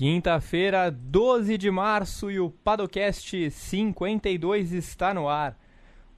[0.00, 5.60] Quinta-feira, 12 de março e o Padocast 52 está no ar.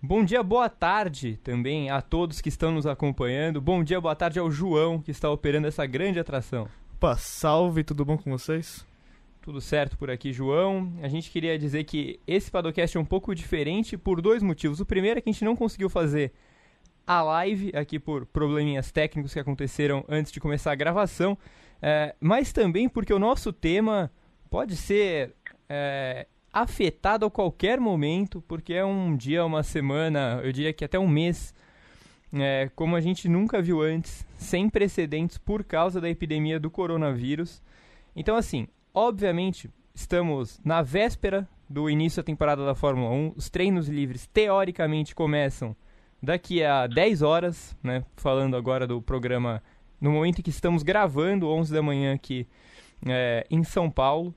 [0.01, 3.61] Bom dia, boa tarde também a todos que estão nos acompanhando.
[3.61, 6.69] Bom dia, boa tarde ao João que está operando essa grande atração.
[6.95, 8.87] Opa, salve, tudo bom com vocês?
[9.41, 10.93] Tudo certo por aqui, João.
[11.03, 14.79] A gente queria dizer que esse Padocast é um pouco diferente por dois motivos.
[14.79, 16.33] O primeiro é que a gente não conseguiu fazer
[17.05, 21.37] a live aqui por probleminhas técnicos que aconteceram antes de começar a gravação,
[21.83, 24.09] é, mas também porque o nosso tema
[24.49, 25.35] pode ser
[25.69, 30.97] é, afetado a qualquer momento, porque é um dia, uma semana, eu diria que até
[30.99, 31.53] um mês,
[32.33, 37.61] é, como a gente nunca viu antes, sem precedentes por causa da epidemia do coronavírus.
[38.15, 43.33] Então, assim, obviamente, estamos na véspera do início da temporada da Fórmula 1.
[43.35, 45.75] Os treinos livres, teoricamente, começam
[46.23, 48.05] daqui a 10 horas, né?
[48.17, 49.63] Falando agora do programa
[50.03, 52.47] no momento em que estamos gravando, 11 da manhã aqui
[53.07, 54.35] é, em São Paulo.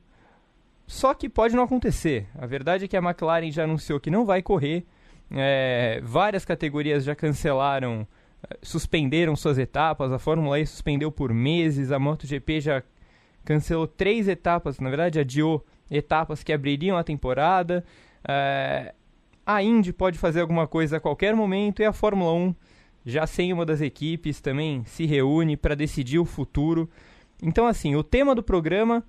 [0.85, 2.27] Só que pode não acontecer.
[2.37, 4.85] A verdade é que a McLaren já anunciou que não vai correr.
[5.31, 8.07] É, várias categorias já cancelaram,
[8.47, 10.11] é, suspenderam suas etapas.
[10.11, 11.91] A Fórmula E suspendeu por meses.
[11.91, 12.83] A MotoGP já
[13.43, 17.83] cancelou três etapas, na verdade adiou etapas que abririam a temporada.
[18.27, 18.93] É,
[19.43, 22.55] a Indy pode fazer alguma coisa a qualquer momento e a Fórmula 1,
[23.05, 26.89] já sem uma das equipes, também se reúne para decidir o futuro.
[27.41, 29.03] Então, assim, o tema do programa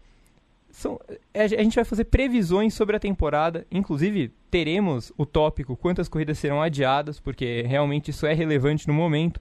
[0.70, 1.00] são,
[1.32, 3.66] é, a gente vai fazer previsões sobre a temporada.
[3.70, 9.40] Inclusive, teremos o tópico quantas corridas serão adiadas, porque realmente isso é relevante no momento.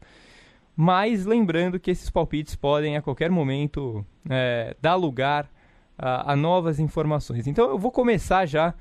[0.76, 5.50] Mas lembrando que esses palpites podem a qualquer momento é, dar lugar
[5.98, 7.48] a, a, novas informações.
[7.48, 8.74] Então eu vou começar já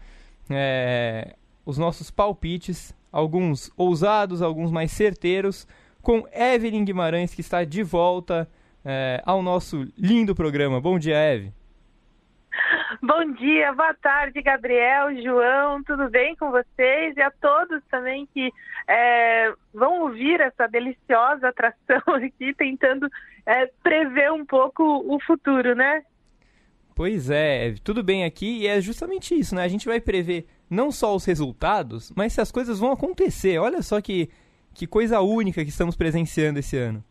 [0.50, 5.68] é, os nossos palpites, alguns ousados, alguns mais certeiros,
[6.02, 8.50] com Evelyn Guimarães, que está de volta
[8.84, 10.80] é, ao nosso lindo programa.
[10.80, 11.52] Bom dia, Eve.
[13.00, 17.16] Bom dia, boa tarde, Gabriel, João, tudo bem com vocês?
[17.16, 18.52] E a todos também que
[18.88, 23.08] é, vão ouvir essa deliciosa atração aqui, tentando
[23.46, 26.02] é, prever um pouco o futuro, né?
[26.96, 29.62] Pois é, tudo bem aqui e é justamente isso, né?
[29.62, 33.58] A gente vai prever não só os resultados, mas se as coisas vão acontecer.
[33.58, 34.30] Olha só que,
[34.74, 37.02] que coisa única que estamos presenciando esse ano.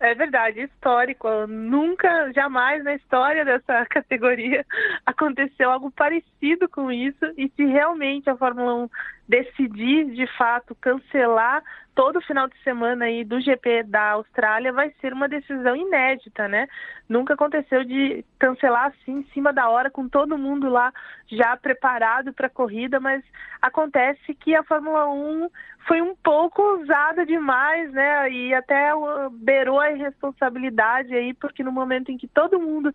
[0.00, 1.28] É verdade, histórico.
[1.48, 4.64] Nunca, jamais na história dessa categoria
[5.04, 7.24] aconteceu algo parecido com isso.
[7.36, 8.90] E se realmente a Fórmula 1
[9.28, 11.62] decidir, de fato, cancelar
[11.98, 16.68] todo final de semana aí do GP da Austrália, vai ser uma decisão inédita, né?
[17.08, 20.92] Nunca aconteceu de cancelar assim, em cima da hora, com todo mundo lá
[21.26, 23.24] já preparado para a corrida, mas
[23.60, 25.50] acontece que a Fórmula 1
[25.88, 28.30] foi um pouco ousada demais, né?
[28.30, 28.92] E até
[29.32, 32.94] beirou a irresponsabilidade aí, porque no momento em que todo mundo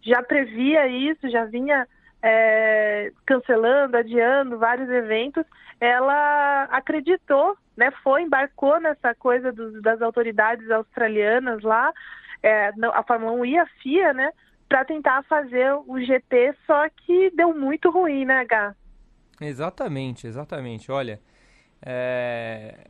[0.00, 1.88] já previa isso, já vinha
[2.22, 5.44] é, cancelando, adiando vários eventos,
[5.80, 11.92] ela acreditou, né, foi, embarcou nessa coisa dos, das autoridades australianas lá,
[12.42, 14.30] é, a Fórmula 1 e a FIA, né,
[14.68, 18.74] para tentar fazer o GP, só que deu muito ruim, né, Gá?
[19.40, 20.90] Exatamente, exatamente.
[20.90, 21.20] Olha,
[21.82, 22.88] é...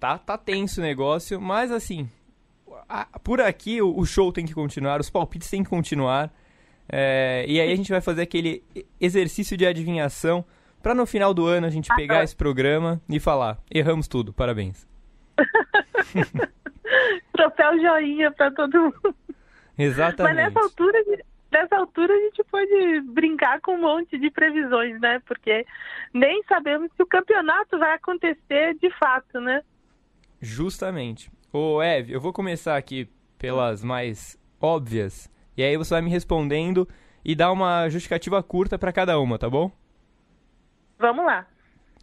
[0.00, 2.08] tá, tá tenso o negócio, mas assim,
[2.88, 6.32] a, por aqui o, o, show tem que continuar, os palpites têm que continuar.
[6.88, 7.44] É...
[7.46, 8.64] e aí a gente vai fazer aquele
[9.00, 10.44] exercício de adivinhação
[10.82, 14.32] para no final do ano a gente pegar ah, esse programa e falar: erramos tudo,
[14.32, 14.86] parabéns.
[17.32, 19.14] Troféu joinha para todo mundo.
[19.78, 20.34] Exatamente.
[20.34, 20.98] Mas nessa altura,
[21.50, 25.20] nessa altura a gente pode brincar com um monte de previsões, né?
[25.26, 25.64] Porque
[26.12, 29.62] nem sabemos se o campeonato vai acontecer de fato, né?
[30.40, 31.30] Justamente.
[31.52, 35.30] Ô, Eve, eu vou começar aqui pelas mais óbvias.
[35.56, 36.88] E aí você vai me respondendo
[37.24, 39.70] e dar uma justificativa curta para cada uma, tá bom?
[41.02, 41.44] Vamos lá.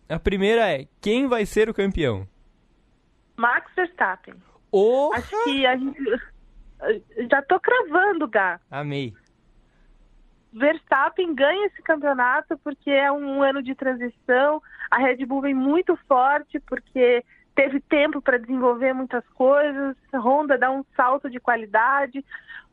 [0.10, 2.28] A primeira é: quem vai ser o campeão?
[3.38, 4.34] Max Verstappen.
[4.70, 5.12] Oh!
[5.14, 5.98] Acho que a gente.
[7.32, 8.60] Já tô cravando, Gá.
[8.70, 9.14] Amei.
[10.52, 14.62] Verstappen ganha esse campeonato porque é um ano de transição.
[14.92, 17.24] A Red Bull vem muito forte porque
[17.60, 19.94] teve tempo para desenvolver muitas coisas.
[20.14, 22.24] Honda dá um salto de qualidade.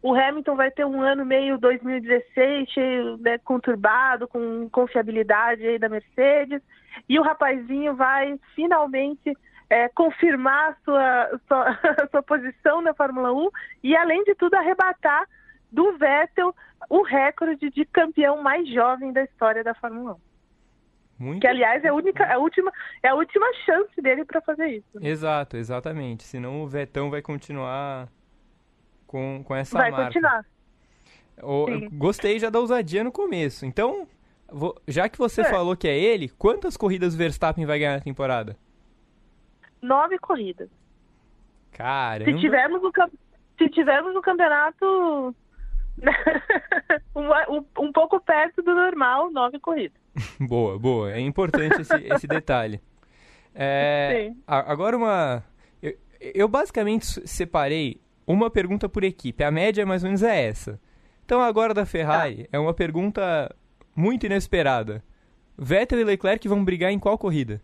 [0.00, 5.88] O Hamilton vai ter um ano meio 2016, cheio, né, conturbado, com confiabilidade aí da
[5.88, 6.62] Mercedes.
[7.08, 9.36] E o rapazinho vai finalmente
[9.68, 11.78] é, confirmar sua, sua,
[12.12, 13.50] sua posição na Fórmula 1
[13.82, 15.26] e, além de tudo, arrebatar
[15.72, 16.54] do Vettel
[16.88, 20.35] o recorde de campeão mais jovem da história da Fórmula 1.
[21.18, 22.70] Muito que aliás é a única, é a última,
[23.02, 24.98] é a última chance dele para fazer isso.
[25.00, 26.24] Exato, exatamente.
[26.24, 28.08] Senão o Vetão vai continuar
[29.06, 29.96] com, com essa vai marca.
[29.96, 30.44] Vai continuar.
[31.92, 33.64] Gostei já da ousadia no começo.
[33.64, 34.06] Então,
[34.50, 35.44] vou- já que você É.
[35.44, 38.56] falou que é ele, quantas corridas o Verstappen vai ganhar na temporada?
[39.82, 40.69] Nove corridas.
[41.72, 42.30] Caramba.
[42.30, 43.10] Se tivermos cam-
[43.58, 45.34] se tivermos no campeonato
[47.14, 49.98] um, um- um pouco perto do normal, nove corridas.
[50.40, 51.12] Boa, boa.
[51.12, 52.80] É importante esse, esse detalhe.
[53.54, 54.42] É, Sim.
[54.46, 55.44] a- agora uma.
[55.82, 59.44] Eu, eu basicamente separei uma pergunta por equipe.
[59.44, 60.80] A média mais ou menos é essa.
[61.24, 63.54] Então agora da Ferrari é uma pergunta
[63.94, 65.02] muito inesperada.
[65.58, 67.60] Vettel e Leclerc vão brigar em qual corrida?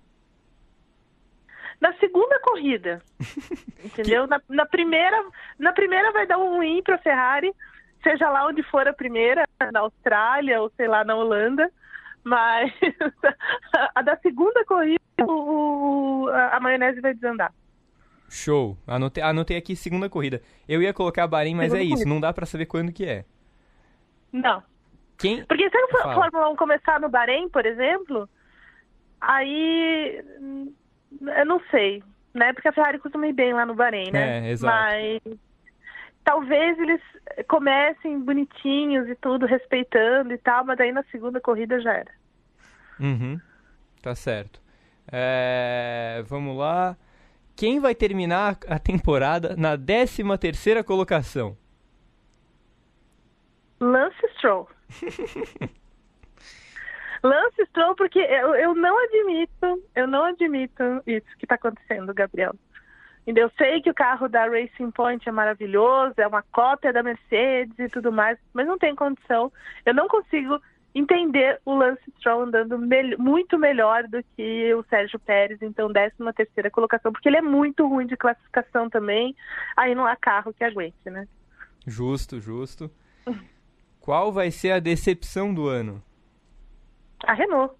[1.80, 3.02] Na segunda corrida,
[3.84, 4.26] entendeu?
[4.26, 5.16] Na, na primeira,
[5.58, 7.52] na primeira vai dar um ruim para Ferrari,
[8.04, 11.68] seja lá onde for a primeira, na Austrália ou sei lá na Holanda,
[12.24, 12.72] mas
[13.94, 17.52] a da segunda corrida o- a maionese vai desandar.
[18.28, 18.78] Show.
[18.86, 20.40] Anotei, anotei aqui segunda corrida.
[20.66, 21.94] Eu ia colocar Bahrein, mas Segunda é isso.
[21.96, 22.10] corrida.
[22.10, 23.24] Não dá pra saber quando que é.
[24.32, 24.62] Não,
[25.18, 25.44] Quem?
[25.44, 26.14] porque se a.
[26.14, 28.26] Fórmula 1 começar no Bahrein, por exemplo,
[29.20, 30.72] aí hum,
[31.20, 32.02] eu não sei,
[32.32, 32.52] né?
[32.54, 34.48] Porque a Ferrari costuma ir bem lá no Bahrein, né?
[34.48, 34.74] É, exato.
[34.74, 35.20] Mas
[36.24, 37.00] talvez eles
[37.48, 42.10] comecem bonitinhos e tudo, respeitando e tal, mas daí na segunda corrida já era.
[43.00, 43.40] Uhum.
[44.02, 44.60] Tá certo.
[45.10, 46.96] É, vamos lá.
[47.56, 51.56] Quem vai terminar a temporada na 13 terceira colocação?
[53.80, 54.68] Lance Stroll.
[57.22, 62.54] Lance Stroll, porque eu, eu não admito, eu não admito isso que está acontecendo, Gabriel.
[63.26, 67.78] Eu sei que o carro da Racing Point é maravilhoso, é uma cópia da Mercedes
[67.78, 69.52] e tudo mais, mas não tem condição.
[69.86, 70.60] Eu não consigo
[70.94, 76.14] entender o Lance Stroll andando mel- muito melhor do que o Sérgio Pérez, então 13
[76.34, 79.34] terceira colocação, porque ele é muito ruim de classificação também,
[79.76, 81.26] aí não há carro que aguente, né?
[81.86, 82.90] Justo, justo.
[84.00, 86.02] Qual vai ser a decepção do ano?
[87.24, 87.74] A Renault.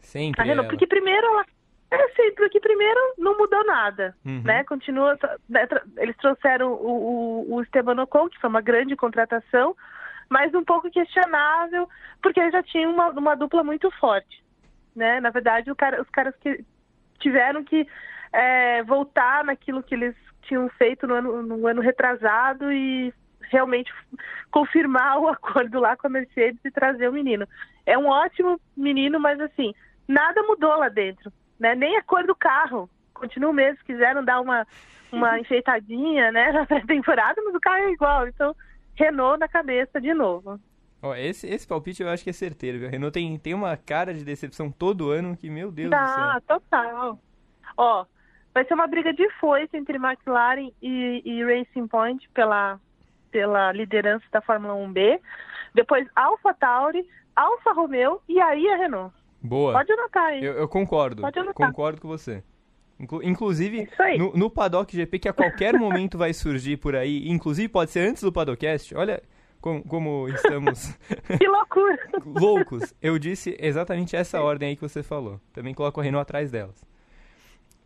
[0.00, 0.68] Sempre A Renault, ela.
[0.68, 1.44] porque primeiro ela.
[1.90, 4.42] É assim, porque primeiro não mudou nada, Uhum.
[4.44, 4.62] né?
[4.64, 5.18] Continua.
[5.48, 9.74] né, Eles trouxeram o, o, o Esteban Ocon, que foi uma grande contratação,
[10.28, 11.88] mas um pouco questionável,
[12.22, 14.44] porque já tinham uma, uma dupla muito forte,
[14.94, 15.18] né?
[15.20, 16.62] Na verdade, cara, os caras que
[17.20, 17.86] tiveram que
[18.34, 23.12] é, voltar naquilo que eles tinham feito no ano, no ano retrasado e
[23.50, 23.90] realmente
[24.50, 27.46] confirmar o acordo lá com a Mercedes e trazer o menino.
[27.86, 29.74] É um ótimo menino, mas assim,
[30.06, 31.74] nada mudou lá dentro, né?
[31.74, 32.88] Nem a cor do carro.
[33.14, 34.66] Continua o mesmo, quiseram dar uma,
[35.10, 38.28] uma enfeitadinha, né, na pré-temporada, mas o carro é igual.
[38.28, 38.54] Então,
[38.94, 40.58] Renault na cabeça de novo.
[41.00, 42.88] Ó, esse, esse palpite eu acho que é certeiro, viu?
[42.88, 46.32] A Renault tem, tem uma cara de decepção todo ano que, meu Deus do Tá,
[46.32, 46.58] céu.
[46.58, 47.18] total.
[47.76, 48.04] Ó,
[48.52, 52.80] vai ser uma briga de foice entre McLaren e, e Racing Point pela,
[53.30, 55.20] pela liderança da Fórmula 1B.
[55.72, 59.14] Depois Alfa Tauri, Alfa Romeo e aí a Renault.
[59.42, 59.72] Boa.
[59.72, 60.44] Pode anotar aí.
[60.44, 61.22] Eu, eu concordo.
[61.22, 61.66] Pode anotar.
[61.68, 62.42] Concordo com você.
[62.98, 63.88] Inclu- inclusive,
[64.18, 68.00] no, no Paddock GP, que a qualquer momento vai surgir por aí, inclusive pode ser
[68.08, 69.22] antes do Paddockcast, olha
[69.60, 70.96] como, como estamos
[71.38, 71.98] Que loucura!
[72.26, 72.92] loucos.
[73.00, 75.40] Eu disse exatamente essa ordem aí que você falou.
[75.52, 76.84] Também coloco a Renault atrás delas.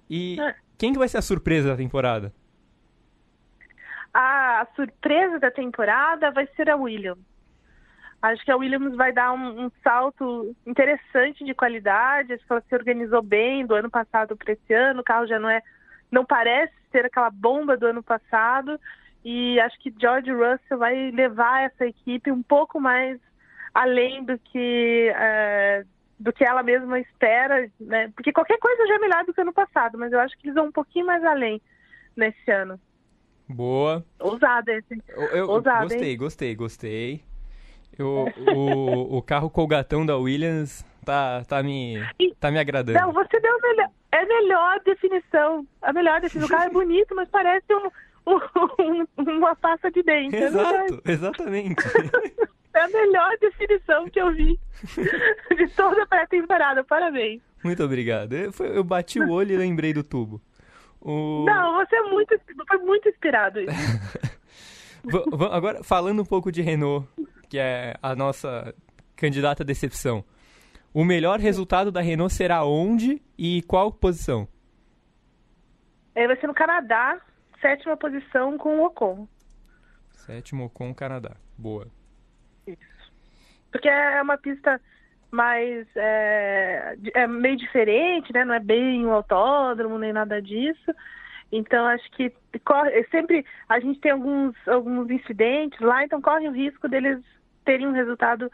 [0.08, 0.54] E É.
[0.78, 2.32] quem que vai ser a surpresa da temporada?
[4.14, 7.23] A surpresa da temporada vai ser a Williams.
[8.23, 12.33] Acho que a Williams vai dar um, um salto interessante de qualidade.
[12.33, 15.00] Acho que ela se organizou bem do ano passado para esse ano.
[15.00, 15.61] O carro já não é,
[16.11, 18.79] não parece ser aquela bomba do ano passado.
[19.25, 23.19] E acho que George Russell vai levar essa equipe um pouco mais
[23.75, 25.85] além do que eh,
[26.19, 28.12] do que ela mesma espera, né?
[28.14, 30.55] Porque qualquer coisa já é melhor do que ano passado, mas eu acho que eles
[30.55, 31.61] vão um pouquinho mais além
[32.17, 32.79] nesse ano.
[33.49, 34.05] Boa.
[34.21, 35.02] Ousado esse.
[35.09, 36.19] Eu, eu- Ousado, gostei, hein?
[36.19, 37.25] gostei, gostei.
[37.99, 42.00] Eu- o, o carro colgatão da Williams tá, tá, me,
[42.40, 42.99] tá me agradando.
[42.99, 45.66] Não, você deu a melhor, é a melhor definição.
[45.82, 46.46] A melhor definição.
[46.49, 47.90] O carro é bonito, mas parece um,
[48.26, 49.06] um-
[49.37, 50.37] uma pasta de dente.
[50.37, 50.44] É.
[50.44, 51.82] Exato, exatamente.
[52.75, 54.58] É a melhor definição que eu vi
[55.54, 56.82] de toda a pré-temporada.
[56.82, 57.42] Parabéns.
[57.62, 58.32] Muito obrigado.
[58.32, 60.40] Eu, foi- eu bati o olho e lembrei do tubo.
[60.99, 62.34] O- Não, você é muito,
[62.66, 63.61] foi muito inspirado.
[65.50, 67.06] Agora, falando um pouco de Renault,
[67.52, 68.75] que é a nossa
[69.14, 70.25] candidata à decepção.
[70.94, 74.49] O melhor resultado da Renault será onde e qual posição?
[76.14, 77.21] É, vai ser no Canadá,
[77.61, 79.28] sétima posição com o Ocon.
[80.12, 81.37] Sétimo com o Canadá.
[81.59, 81.88] Boa.
[83.71, 84.80] Porque é uma pista
[85.30, 85.87] mais.
[85.94, 88.47] É, é meio diferente, né?
[88.47, 90.90] Não é bem um autódromo nem nada disso.
[91.52, 92.32] Então acho que
[92.64, 97.23] corre, sempre a gente tem alguns, alguns incidentes lá, então corre o risco deles
[97.64, 98.50] terem um resultado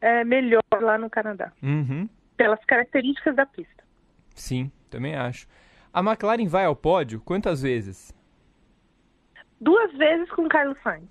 [0.00, 1.52] é, melhor lá no Canadá.
[1.62, 2.08] Uhum.
[2.36, 3.84] Pelas características da pista.
[4.34, 5.46] Sim, também acho.
[5.92, 8.14] A McLaren vai ao pódio quantas vezes?
[9.60, 11.08] Duas vezes com o Carlos Sainz.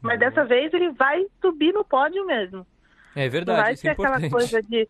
[0.00, 2.66] Mas dessa vez ele vai subir no pódio mesmo.
[3.16, 4.26] É verdade, vai isso é importante.
[4.26, 4.88] aquela coisa de,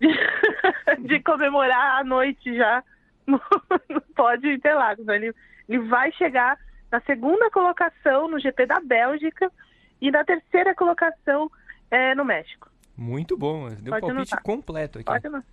[0.00, 2.84] de, de, comemorar a noite já
[3.26, 3.40] no,
[3.90, 5.08] no pódio Interlagos.
[5.08, 5.34] Ele,
[5.68, 6.56] ele vai chegar
[6.90, 9.50] na segunda colocação no GP da Bélgica
[10.00, 11.50] e na terceira colocação
[11.90, 12.70] é, no México.
[12.96, 14.42] Muito bom, deu um palpite anotar.
[14.42, 15.06] completo aqui.
[15.06, 15.44] Pode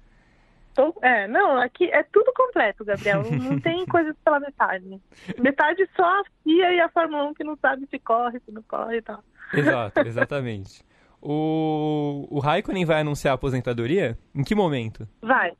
[0.73, 3.23] Tô, é, não, aqui é tudo completo, Gabriel.
[3.31, 5.01] Não, tem coisas pela metade.
[5.39, 8.61] Metade só a FIA e a Fórmula 1 que não sabe se corre, se não
[8.63, 9.23] corre e tal.
[9.53, 10.83] Exato, exatamente.
[11.21, 14.17] o, o Raikkonen vai anunciar a aposentadoria?
[14.33, 15.07] Em que momento?
[15.21, 15.53] Vai.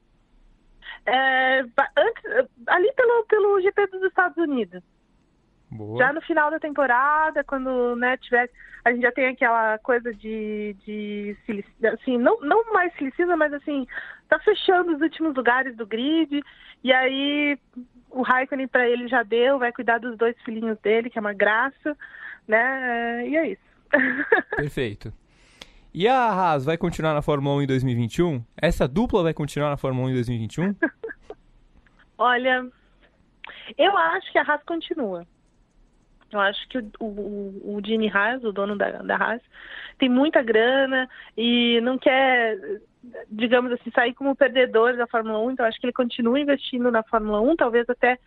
[1.06, 2.24] É, antes,
[2.68, 4.84] ali pelo, pelo GP dos Estados Unidos.
[5.70, 5.98] Boa.
[5.98, 8.50] Já no final da temporada, quando né, tiver.
[8.84, 10.76] A gente já tem aquela coisa de.
[10.86, 11.36] de
[11.92, 13.88] assim, não, não mais silicina, mas assim,
[14.30, 16.44] tá fechando os últimos lugares do grid.
[16.84, 17.58] E aí
[18.12, 21.34] o Raikkonen para ele já deu, vai cuidar dos dois filhinhos dele, que é uma
[21.34, 21.98] graça,
[22.48, 23.28] né?
[23.28, 23.62] E é isso.
[24.56, 25.14] Perfeito.
[25.94, 28.44] E a Haas vai continuar na Fórmula 1 em 2021?
[28.58, 30.76] Essa dupla vai continuar na Fórmula 1 em 2021?
[32.18, 32.68] Olha,
[33.78, 35.26] eu acho que a Haas continua.
[36.32, 39.42] Eu acho que o, o, o Gene Haas, o dono da, da Haas,
[39.98, 42.58] tem muita grana e não quer,
[43.30, 45.52] digamos assim, sair como perdedor da Fórmula 1.
[45.52, 48.18] Então, acho que ele continua investindo na Fórmula 1, talvez até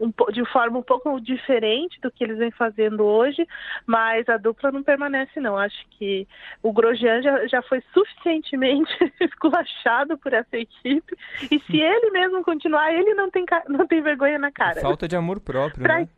[0.00, 3.46] um, de forma um pouco diferente do que eles vêm fazendo hoje,
[3.86, 5.56] mas a dupla não permanece, não.
[5.56, 6.26] Acho que
[6.62, 11.16] o Grosjean já, já foi suficientemente esculachado por essa equipe,
[11.50, 14.80] e se ele mesmo continuar, ele não tem, não tem vergonha na cara.
[14.80, 16.00] Falta de amor próprio, pra...
[16.00, 16.08] né?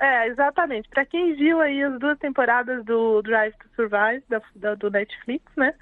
[0.00, 0.88] É, exatamente.
[0.88, 5.44] Para quem viu aí as duas temporadas do Drive to Survive, da, da, do Netflix,
[5.56, 5.74] né?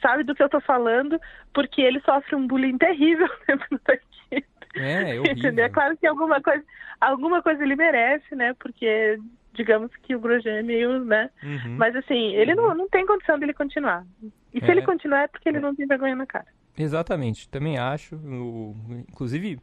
[0.00, 1.18] Sabe do que eu tô falando,
[1.54, 4.46] porque ele sofre um bullying terrível dentro da equipe.
[4.76, 5.60] É, é?
[5.60, 6.64] É claro que alguma coisa,
[7.00, 8.54] alguma coisa ele merece, né?
[8.58, 9.18] Porque,
[9.52, 11.30] digamos que o Grosjean é meio, né?
[11.42, 11.76] Uhum.
[11.76, 14.04] Mas assim, ele não, não tem condição dele continuar.
[14.52, 14.70] E se é.
[14.70, 16.46] ele continuar é porque ele não tem vergonha na cara.
[16.76, 18.16] Exatamente, também acho.
[18.16, 18.74] O,
[19.10, 19.58] inclusive,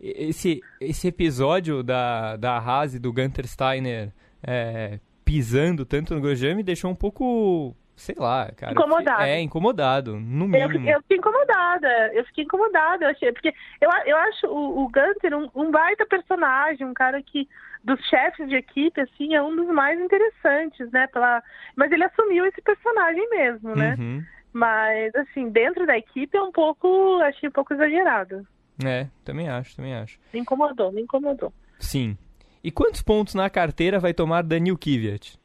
[0.00, 6.54] esse, esse episódio da, da Haas e do Gunter Steiner é, pisando tanto no Grosjean
[6.54, 8.72] me deixou um pouco sei lá, cara.
[8.72, 9.22] Incomodado.
[9.22, 10.88] É, incomodado, no mínimo.
[10.88, 14.88] Eu, eu fiquei incomodada, eu fiquei incomodada, eu achei, porque eu, eu acho o, o
[14.88, 17.46] Gunter um, um baita personagem, um cara que,
[17.84, 21.42] dos chefes de equipe, assim, é um dos mais interessantes, né, pela...
[21.76, 24.24] mas ele assumiu esse personagem mesmo, né, uhum.
[24.50, 28.46] mas, assim, dentro da equipe é um pouco, achei um pouco exagerado.
[28.84, 30.18] É, também acho, também acho.
[30.32, 31.52] Me incomodou, me incomodou.
[31.78, 32.16] Sim.
[32.62, 35.38] E quantos pontos na carteira vai tomar Daniel Kvyat?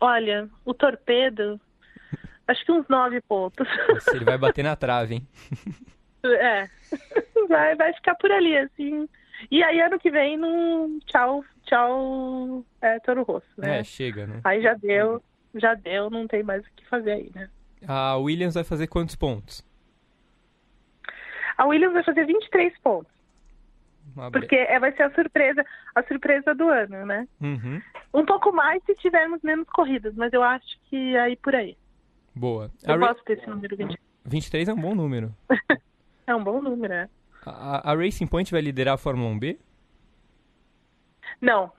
[0.00, 1.60] olha, o torpedo,
[2.46, 3.66] acho que uns nove pontos.
[3.88, 5.28] Nossa, ele vai bater na trave, hein?
[6.26, 6.66] É,
[7.50, 9.06] vai, vai ficar por ali, assim.
[9.50, 13.80] E aí, ano que vem, no tchau, tchau, é, Toro Rosso, né?
[13.80, 14.40] É, chega, né?
[14.42, 15.22] Aí já deu,
[15.54, 17.50] já deu, não tem mais o que fazer aí, né?
[17.86, 19.64] A Williams vai fazer quantos pontos?
[21.56, 23.12] A Williams vai fazer 23 pontos.
[24.32, 25.64] Porque é, vai ser a surpresa,
[25.94, 27.26] a surpresa do ano, né?
[27.40, 27.80] Uhum.
[28.12, 31.76] Um pouco mais se tivermos menos corridas, mas eu acho que é aí por aí.
[32.34, 32.70] Boa.
[32.86, 33.98] Eu gosto desse número 23.
[34.24, 35.34] 23 é um bom número.
[36.26, 37.08] é um bom número, é.
[37.46, 39.58] A, a Racing Point vai liderar a Fórmula 1B?
[41.40, 41.72] Não.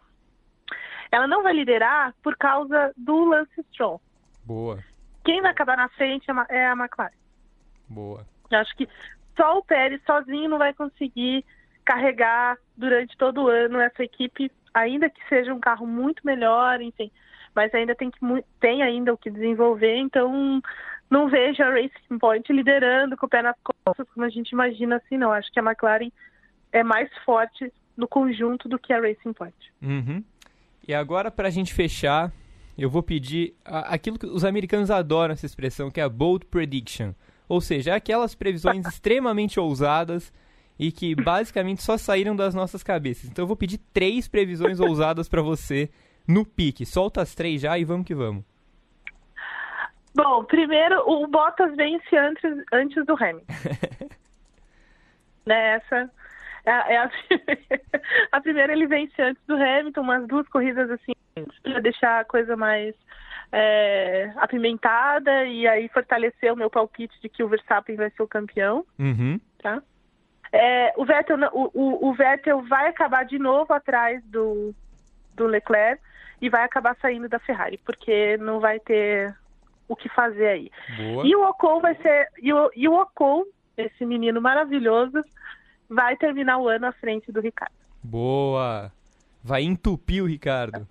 [1.12, 4.02] Ela não vai liderar por causa do Lance Stroll.
[4.44, 4.84] Boa.
[5.26, 7.12] Quem vai acabar na frente é, é a McLaren.
[7.90, 8.26] Boa.
[8.50, 8.88] Eu acho que
[9.36, 11.44] só o Pérez sozinho não vai conseguir
[11.84, 17.12] carregar durante todo o ano essa equipe, ainda que seja um carro muito melhor, enfim,
[17.54, 18.20] mas ainda tem que
[18.60, 20.62] tem ainda o que desenvolver, então
[21.10, 24.98] não vejo a Racing Point liderando com o pé nas costas, como a gente imagina
[24.98, 25.32] assim, não.
[25.32, 26.12] Acho que a McLaren
[26.72, 29.56] é mais forte no conjunto do que a Racing Point.
[29.82, 30.24] Uhum.
[30.88, 32.32] E agora, para a gente fechar,
[32.84, 37.14] eu vou pedir aquilo que os americanos adoram essa expressão, que é a bold prediction.
[37.48, 40.34] Ou seja, aquelas previsões extremamente ousadas
[40.78, 43.30] e que basicamente só saíram das nossas cabeças.
[43.30, 45.90] Então eu vou pedir três previsões ousadas para você
[46.28, 46.86] no pique.
[46.86, 48.44] Solta as três já e vamos que vamos.
[50.14, 53.46] Bom, primeiro o Bottas vence antes, antes do Hamilton.
[55.46, 56.10] Nessa.
[56.66, 57.12] É, é a,
[58.32, 61.12] a, primeira ele vence antes do Hamilton, umas duas corridas assim,
[61.64, 62.96] para deixar a coisa mais,
[63.52, 68.28] é, apimentada e aí fortalecer o meu palpite de que o Verstappen vai ser o
[68.28, 69.40] campeão, Uhum.
[69.62, 69.82] tá?
[70.52, 74.74] É, o, Vettel, o, o- o Vettel vai acabar de novo atrás do,
[75.34, 76.02] do Leclerc
[76.42, 79.36] e vai acabar saindo da Ferrari, porque não vai ter
[79.88, 80.72] o que fazer aí.
[80.96, 81.28] Boa.
[81.28, 82.30] E o Ocon vai ser.
[82.42, 83.44] E o, e o Ocon,
[83.78, 85.22] esse menino maravilhoso,
[85.90, 87.74] vai terminar o ano à frente do Ricardo.
[88.02, 88.92] Boa.
[89.44, 90.88] Vai entupir o Ricardo.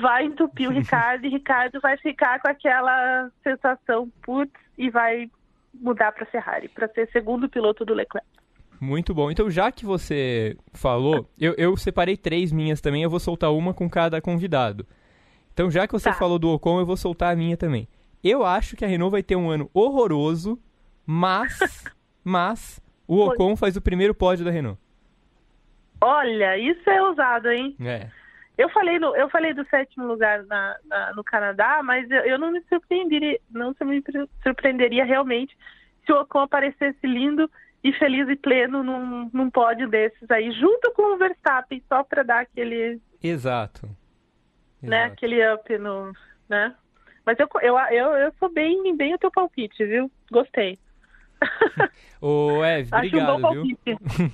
[0.00, 5.30] Vai entupir o Ricardo e Ricardo vai ficar com aquela sensação putz e vai
[5.74, 8.26] mudar para Ferrari, para ser segundo piloto do Leclerc.
[8.80, 9.30] Muito bom.
[9.30, 13.72] Então, já que você falou, eu, eu separei três minhas também, eu vou soltar uma
[13.72, 14.86] com cada convidado.
[15.52, 16.14] Então, já que você Tá.
[16.14, 17.88] falou do Ocon, eu vou soltar a minha também.
[18.22, 20.58] Eu acho que a Renault vai ter um ano horroroso,
[21.06, 21.58] mas,
[22.22, 24.78] mas, o Ocon faz o primeiro pódio da Renault.
[26.00, 27.74] Olha, isso é ousado, hein?
[27.80, 28.08] É.
[28.56, 32.38] Eu falei, no, eu falei do sétimo lugar na, na- no Canadá, mas eu, eu
[32.38, 35.56] não me surpreenderia, não me pre- surpreenderia realmente
[36.04, 37.50] se o Ocon aparecesse lindo
[37.84, 42.22] e feliz e pleno num, num pódio desses aí, junto com o Verstappen, só para
[42.22, 43.86] dar aquele, Exato.
[44.82, 45.12] né, Exato.
[45.12, 46.12] aquele up no,
[46.48, 46.74] né?
[47.24, 50.10] Mas eu, eu, eu, eu sou bem, bem o teu palpite, viu?
[50.30, 50.78] Gostei.
[52.20, 53.76] Ô, Eve, Acho um obrigado, viu?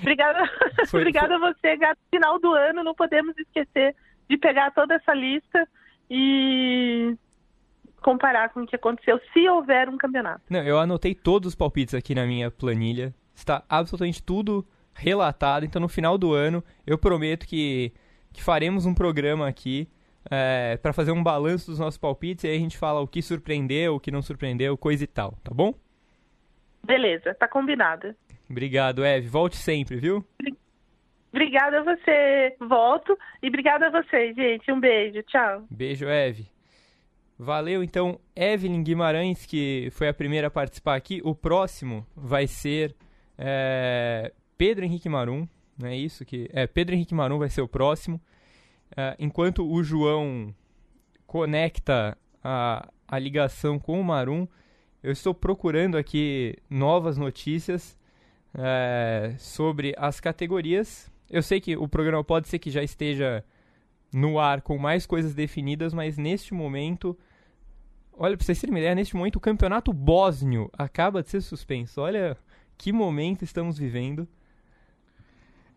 [0.00, 0.50] Obrigada,
[0.88, 1.98] Foi, Obrigada a você, Gato.
[2.10, 3.94] Final do ano, não podemos esquecer
[4.28, 5.68] de pegar toda essa lista
[6.10, 7.14] e
[8.00, 10.40] comparar com o que aconteceu, se houver um campeonato.
[10.48, 13.14] Não, eu anotei todos os palpites aqui na minha planilha.
[13.34, 15.64] Está absolutamente tudo relatado.
[15.64, 17.92] Então, no final do ano, eu prometo que,
[18.32, 19.88] que faremos um programa aqui
[20.30, 22.44] é, para fazer um balanço dos nossos palpites.
[22.44, 25.32] E aí a gente fala o que surpreendeu, o que não surpreendeu, coisa e tal,
[25.42, 25.74] tá bom?
[26.84, 28.14] Beleza, tá combinado.
[28.48, 29.28] Obrigado, Eve.
[29.28, 30.24] Volte sempre, viu?
[31.32, 33.16] Obrigada a você, volto.
[33.42, 34.70] E obrigada a vocês, gente.
[34.72, 35.64] Um beijo, tchau.
[35.70, 36.46] Beijo, Eve.
[37.38, 41.22] Valeu, então, Evelyn Guimarães, que foi a primeira a participar aqui.
[41.24, 42.94] O próximo vai ser
[43.38, 46.22] é, Pedro Henrique Marum, não é isso?
[46.24, 48.20] que É, Pedro Henrique Marum vai ser o próximo.
[48.94, 50.54] É, enquanto o João
[51.26, 54.46] conecta a, a ligação com o Marum,
[55.02, 57.96] eu estou procurando aqui novas notícias
[58.54, 61.10] é, sobre as categorias.
[61.30, 63.44] Eu sei que o programa pode ser que já esteja
[64.12, 67.16] no ar com mais coisas definidas, mas neste momento,
[68.12, 72.00] olha, pra vocês terem uma ideia, neste momento o campeonato bósnio acaba de ser suspenso.
[72.00, 72.36] Olha
[72.76, 74.28] que momento estamos vivendo.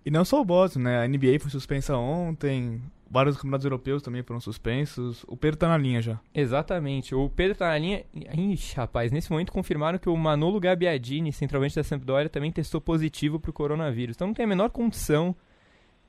[0.06, 1.04] E não só o Boston, né?
[1.04, 2.82] A NBA foi suspensa ontem,
[3.14, 5.24] vários campeonatos europeus também foram suspensos.
[5.28, 6.20] O Pedro tá na linha já.
[6.34, 7.14] Exatamente.
[7.14, 8.04] O Pedro tá na linha.
[8.12, 13.40] Ixi, rapaz, nesse momento confirmaram que o Manolo Gabbiadini, centralmente da Sampdoria, também testou positivo
[13.40, 14.16] pro coronavírus.
[14.16, 15.36] Então não tem a menor condição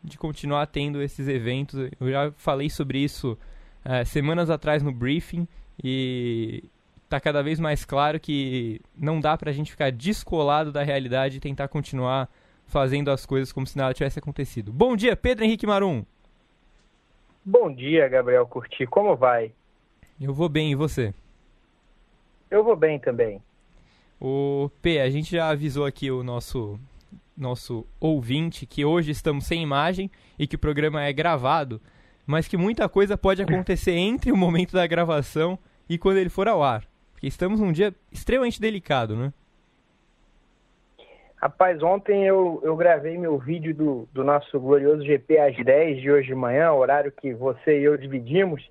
[0.02, 1.90] de continuar tendo esses eventos.
[2.00, 3.36] Eu já falei sobre isso
[3.84, 5.46] eh, semanas atrás no briefing
[5.82, 6.64] e
[7.06, 11.40] tá cada vez mais claro que não dá pra gente ficar descolado da realidade e
[11.40, 12.30] tentar continuar
[12.66, 14.72] fazendo as coisas como se nada tivesse acontecido.
[14.72, 16.02] Bom dia, Pedro Henrique Marum.
[17.46, 18.87] Bom dia, Gabriel Curti.
[18.87, 19.52] Como vai?
[20.18, 21.12] Eu vou bem, e você?
[22.50, 23.42] Eu vou bem também.
[24.18, 26.80] O P, a gente já avisou aqui o nosso
[27.37, 31.80] nosso ouvinte que hoje estamos sem imagem e que o programa é gravado,
[32.24, 36.48] mas que muita coisa pode acontecer entre o momento da gravação e quando ele for
[36.48, 36.87] ao ar.
[37.12, 39.33] Porque estamos num dia extremamente delicado, né?
[41.44, 46.11] Rapaz, ontem eu, eu gravei meu vídeo do, do nosso glorioso GP às 10 de
[46.11, 48.66] hoje de manhã, horário que você e eu dividimos,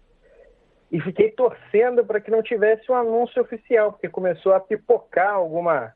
[0.91, 5.93] e fiquei torcendo para que não tivesse um anúncio oficial, porque começou a pipocar alguma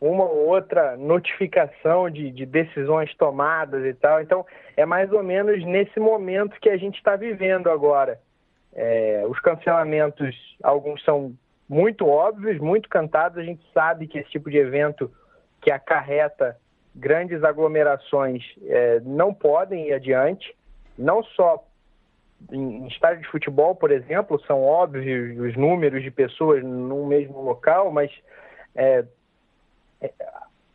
[0.00, 4.20] uma ou outra notificação de, de decisões tomadas e tal.
[4.20, 4.44] Então,
[4.76, 8.18] é mais ou menos nesse momento que a gente está vivendo agora.
[8.74, 10.34] É, os cancelamentos,
[10.64, 11.32] alguns são
[11.68, 13.38] muito óbvios, muito cantados.
[13.38, 15.08] A gente sabe que esse tipo de evento
[15.62, 16.58] que acarreta
[16.94, 20.54] grandes aglomerações é, não podem ir adiante,
[20.98, 21.64] não só
[22.50, 27.90] em, estádio de futebol, por exemplo, são óbvios os números de pessoas no mesmo local,
[27.90, 28.10] mas
[28.74, 29.04] é,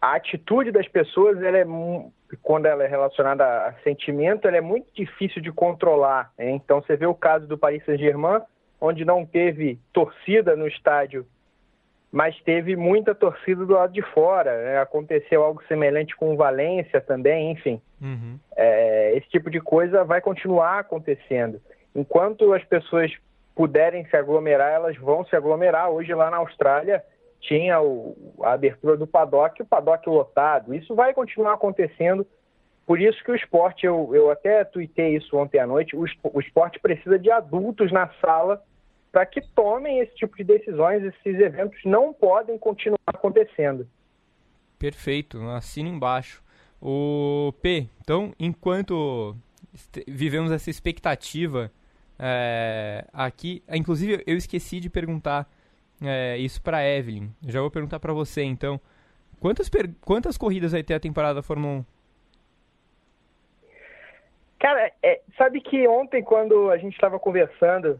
[0.01, 1.65] a atitude das pessoas, ela é,
[2.41, 6.31] quando ela é relacionada a sentimento, ela é muito difícil de controlar.
[6.39, 6.61] Hein?
[6.63, 8.41] Então, você vê o caso do Paris Saint-Germain,
[8.79, 11.25] onde não teve torcida no estádio,
[12.11, 14.63] mas teve muita torcida do lado de fora.
[14.63, 14.79] Né?
[14.79, 17.81] Aconteceu algo semelhante com o Valência também, enfim.
[18.01, 18.39] Uhum.
[18.55, 21.61] É, esse tipo de coisa vai continuar acontecendo.
[21.95, 23.11] Enquanto as pessoas
[23.55, 25.89] puderem se aglomerar, elas vão se aglomerar.
[25.89, 27.03] Hoje, lá na Austrália,
[27.41, 30.73] tinha o, a abertura do paddock, o paddock lotado.
[30.73, 32.25] Isso vai continuar acontecendo
[32.87, 36.39] por isso que o esporte, eu, eu até tuitei isso ontem à noite, o, o
[36.39, 38.63] esporte precisa de adultos na sala
[39.17, 41.03] para que tomem esse tipo de decisões.
[41.03, 43.89] Esses eventos não podem continuar acontecendo.
[44.77, 46.43] Perfeito, assino embaixo.
[46.79, 49.35] O P, então, enquanto
[50.07, 51.71] vivemos essa expectativa
[52.19, 55.49] é, aqui, inclusive eu esqueci de perguntar
[55.99, 57.29] é, isso para Evelyn.
[57.41, 58.79] Já vou perguntar para você, então.
[59.39, 59.67] Quantas,
[60.05, 61.85] quantas corridas vai ter a temporada da Fórmula 1?
[64.59, 67.99] Cara, é, sabe que ontem, quando a gente estava conversando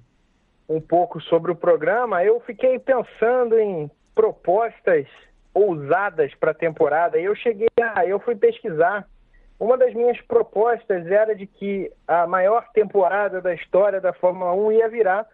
[0.67, 5.05] um pouco sobre o programa, eu fiquei pensando em propostas
[5.53, 7.19] ousadas para a temporada.
[7.19, 9.07] E eu cheguei a, eu fui pesquisar.
[9.59, 14.71] Uma das minhas propostas era de que a maior temporada da história da Fórmula 1
[14.73, 15.27] ia virar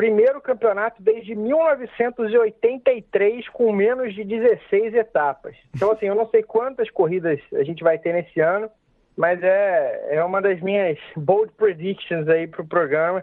[0.00, 5.54] primeiro campeonato desde 1983 com menos de 16 etapas.
[5.76, 8.70] Então, assim, eu não sei quantas corridas a gente vai ter nesse ano,
[9.14, 13.22] mas é, é uma das minhas bold predictions aí para o programa,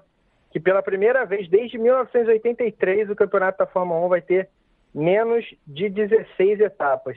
[0.58, 4.50] que pela primeira vez desde 1983 o campeonato da Fórmula 1 vai ter
[4.94, 7.16] menos de 16 etapas.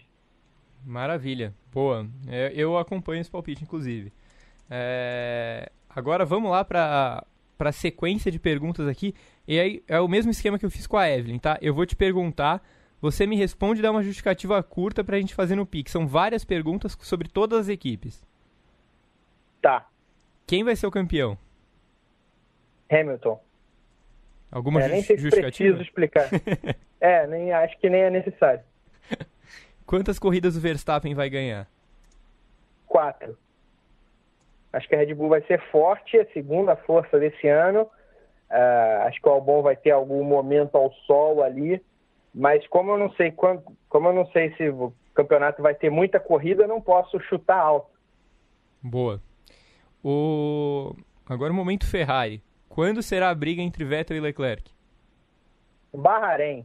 [0.85, 2.07] Maravilha, boa.
[2.29, 4.13] É, eu acompanho esse palpite, inclusive.
[4.69, 5.73] É...
[5.89, 7.25] Agora vamos lá para
[7.59, 9.15] a sequência de perguntas aqui.
[9.49, 11.59] E aí é o mesmo esquema que eu fiz com a Evelyn, tá?
[11.63, 12.63] Eu vou te perguntar,
[13.01, 15.91] você me responde e dá uma justificativa curta pra gente fazer no Pix.
[15.91, 18.23] São várias perguntas sobre todas as equipes.
[19.63, 19.89] Tá.
[20.47, 21.39] Quem vai ser o campeão?
[22.91, 23.41] Hamilton.
[24.51, 26.29] Alguma é, nem sei se preciso explicar.
[27.01, 28.63] é, nem, acho que nem é necessário.
[29.87, 31.69] Quantas corridas o Verstappen vai ganhar?
[32.87, 33.37] Quatro.
[34.73, 37.83] Acho que a Red Bull vai ser forte, a segunda força desse ano.
[38.51, 41.81] Uh, acho que o Albon vai ter algum momento ao sol ali,
[42.35, 45.91] mas como eu não sei quando, como eu não sei se o campeonato vai ter
[45.91, 47.91] muita corrida, eu não posso chutar alto.
[48.83, 49.21] Boa.
[50.03, 50.95] O
[51.29, 52.43] agora o momento Ferrari.
[52.71, 54.71] Quando será a briga entre Vettel e Leclerc?
[55.93, 56.65] Bahrein.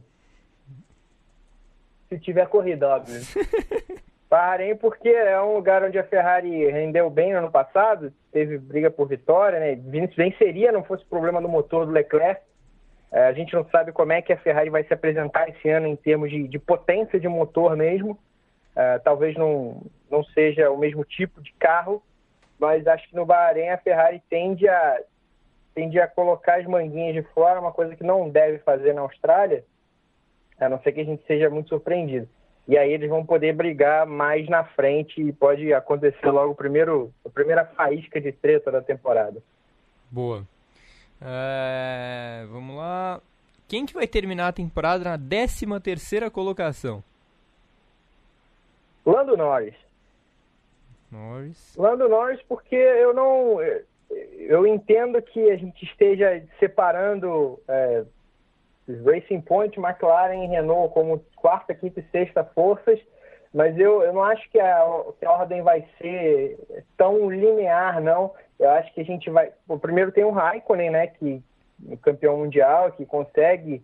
[2.08, 3.20] Se tiver corrida, óbvio.
[4.30, 8.88] Bahrein porque é um lugar onde a Ferrari rendeu bem no ano passado, teve briga
[8.88, 9.74] por vitória, né?
[10.16, 12.40] Venceria, não fosse problema do motor do Leclerc.
[13.10, 15.88] É, a gente não sabe como é que a Ferrari vai se apresentar esse ano
[15.88, 18.16] em termos de, de potência de motor mesmo.
[18.76, 22.00] É, talvez não, não seja o mesmo tipo de carro,
[22.60, 25.00] mas acho que no Bahrein a Ferrari tende a,
[25.76, 29.64] tende a colocar as manguinhas de fora, uma coisa que não deve fazer na Austrália,
[30.58, 32.28] a não ser que a gente seja muito surpreendido
[32.68, 37.12] e aí eles vão poder brigar mais na frente e pode acontecer logo o primeiro,
[37.24, 39.40] a primeira faísca de treta da temporada.
[40.10, 40.44] Boa.
[41.20, 43.20] É, vamos lá.
[43.68, 47.02] Quem que vai terminar a temporada na 13 terceira colocação?
[49.04, 49.74] Lando Norris.
[51.10, 51.76] Norris.
[51.76, 53.60] Lando Norris porque eu não...
[54.10, 58.04] Eu entendo que a gente esteja separando é,
[59.04, 63.00] Racing Point, McLaren e Renault como quarta, quinta e sexta forças,
[63.52, 66.58] mas eu, eu não acho que a, que a ordem vai ser
[66.96, 68.32] tão linear, não.
[68.58, 69.52] Eu acho que a gente vai.
[69.68, 71.42] O primeiro tem o Raikkonen, né, que
[71.90, 73.82] é campeão mundial, que consegue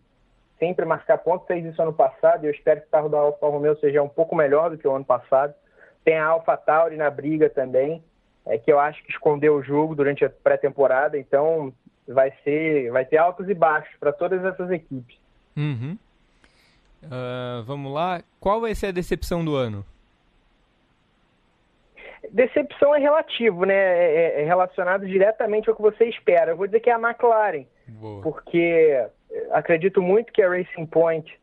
[0.59, 3.49] sempre marcar pontos, fez isso ano passado, e eu espero que o carro da Alfa
[3.49, 5.55] Romeo seja um pouco melhor do que o ano passado.
[6.05, 8.03] Tem a Alfa Tauri na briga também,
[8.47, 11.73] é, que eu acho que escondeu o jogo durante a pré-temporada, então
[12.07, 15.17] vai ser, vai ter altos e baixos para todas essas equipes.
[15.57, 15.97] Uhum.
[17.05, 18.23] Uh, vamos lá.
[18.39, 19.85] Qual vai ser a decepção do ano?
[22.31, 23.75] Decepção é relativo, né?
[23.75, 26.53] É, é, é relacionado diretamente ao que você espera.
[26.53, 28.23] Eu vou dizer que é a McLaren, Boa.
[28.23, 29.05] porque
[29.51, 31.39] acredito muito que a Racing Point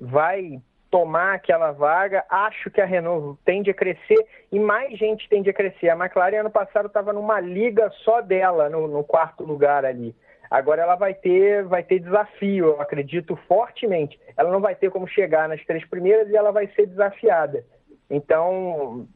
[0.00, 0.60] vai
[0.94, 2.24] tomar aquela vaga.
[2.30, 5.88] Acho que a Renault tende a crescer e mais gente tende a crescer.
[5.88, 10.14] A McLaren ano passado estava numa liga só dela, no, no, quarto lugar ali.
[10.48, 14.20] Agora ela vai ter, vai ter desafio, eu acredito fortemente.
[14.36, 17.64] Ela não vai ter como chegar nas três primeiras e ela vai ser desafiada.
[18.08, 19.08] Então,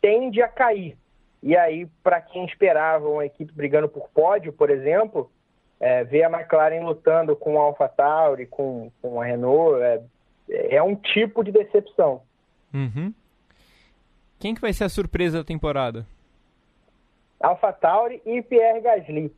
[0.00, 0.96] tende a cair.
[1.42, 5.28] E aí, para quem esperava uma equipe brigando por pódio, por exemplo,
[5.80, 10.00] é, ver a McLaren lutando com a AlphaTauri, com, com a Renault, é,
[10.70, 12.22] é um tipo de decepção.
[12.72, 13.12] Uhum.
[14.38, 16.06] Quem que vai ser a surpresa da temporada?
[17.40, 19.32] AlphaTauri e Pierre Gasly.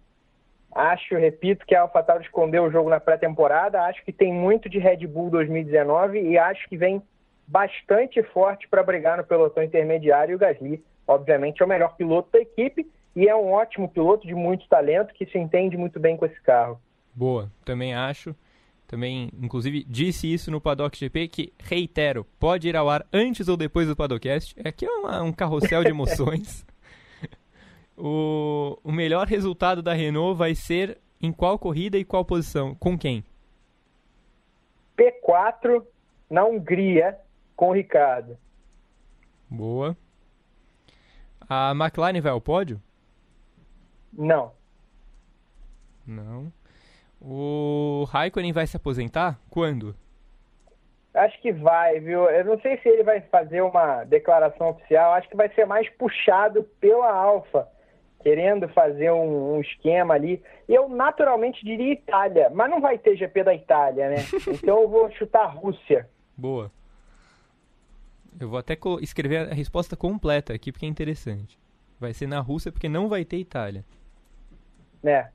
[0.73, 3.83] Acho, repito, que a AlphaTauri escondeu o jogo na pré-temporada.
[3.83, 7.03] Acho que tem muito de Red Bull 2019 e acho que vem
[7.47, 10.33] bastante forte para brigar no pelotão intermediário.
[10.33, 14.27] E o Gasly, obviamente, é o melhor piloto da equipe e é um ótimo piloto
[14.27, 16.79] de muito talento que se entende muito bem com esse carro.
[17.15, 18.35] Boa, também acho.
[18.87, 23.57] Também, inclusive, disse isso no Paddock GP, que, reitero, pode ir ao ar antes ou
[23.57, 24.57] depois do Paddockcast.
[24.67, 26.65] Aqui é uma, um carrossel de emoções.
[27.97, 32.75] o, o melhor resultado da Renault vai ser em qual corrida e qual posição?
[32.75, 33.25] Com quem?
[34.97, 35.85] P4
[36.31, 37.19] na Hungria
[37.55, 38.39] com o Ricardo.
[39.49, 39.97] Boa.
[41.49, 42.81] A McLaren vai ao pódio?
[44.13, 44.53] Não.
[46.07, 46.53] Não.
[47.21, 49.39] O Raikkonen vai se aposentar?
[49.51, 49.95] Quando?
[51.15, 52.29] Acho que vai, viu?
[52.29, 55.15] Eu não sei se ele vai fazer uma declaração oficial.
[55.15, 57.67] Acho que vai ser mais puxado pela Alfa,
[58.23, 60.43] querendo fazer um, um esquema ali.
[60.69, 64.17] Eu naturalmente diria Itália, mas não vai ter GP da Itália, né?
[64.47, 66.07] Então eu vou chutar Rússia.
[66.37, 66.71] Boa.
[68.39, 71.59] Eu vou até escrever a resposta completa aqui porque é interessante.
[71.99, 73.87] Vai ser na Rússia porque não vai ter Itália.
[75.03, 75.31] Né?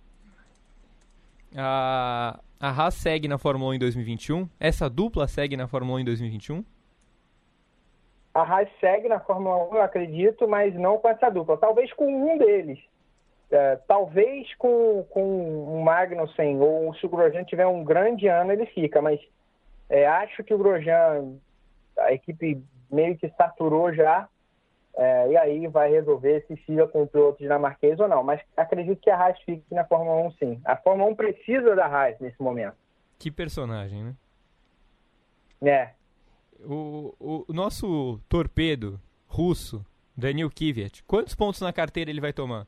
[1.56, 4.50] A, a Haas segue na Fórmula 1 em 2021?
[4.60, 6.64] Essa dupla segue na Fórmula 1 em 2021?
[8.34, 11.58] A Haas segue na Fórmula 1, eu acredito, mas não com essa dupla.
[11.58, 12.80] Talvez com um deles.
[13.52, 18.66] É, talvez com, com o Magnussen ou se o Grosjean tiver um grande ano, ele
[18.68, 19.02] fica.
[19.02, 19.20] Mas
[19.90, 21.34] é, acho que o Grosjean,
[21.98, 24.28] a equipe meio que saturou já
[24.96, 28.24] é, e aí vai resolver se fica com o piloto dinamarquês ou não.
[28.24, 30.62] Mas acredito que a Haas fique na Fórmula 1 sim.
[30.66, 32.76] A Fórmula 1 precisa da Haas nesse momento.
[33.18, 34.16] Que personagem, né?
[35.64, 35.90] É.
[36.64, 42.68] O, o, o nosso torpedo russo, Daniel Kvyat, quantos pontos na carteira ele vai tomar?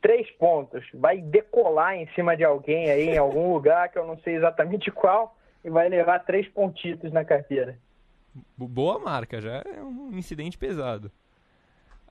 [0.00, 0.84] Três pontos.
[0.94, 4.90] Vai decolar em cima de alguém aí em algum lugar que eu não sei exatamente
[4.90, 7.78] qual e vai levar três pontitos na carteira.
[8.56, 11.10] Boa marca, já é um incidente pesado.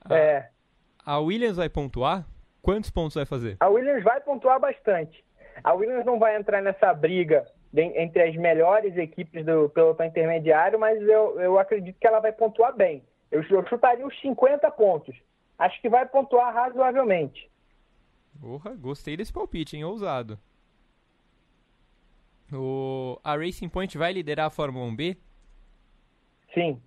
[0.04, 0.50] A, é.
[1.04, 2.26] A Williams vai pontuar?
[2.62, 3.56] Quantos pontos vai fazer?
[3.60, 5.24] A Williams vai pontuar bastante.
[5.64, 11.00] A Williams não vai entrar nessa briga entre as melhores equipes do pelotão intermediário, mas
[11.02, 13.02] eu, eu acredito que ela vai pontuar bem.
[13.30, 15.14] Eu, eu chutaria os 50 pontos.
[15.58, 17.50] Acho que vai pontuar razoavelmente.
[18.40, 19.84] Porra, gostei desse palpite, hein?
[19.84, 20.38] Ousado.
[22.52, 25.16] O, a Racing Point vai liderar a Fórmula 1B?
[26.54, 26.80] Sim.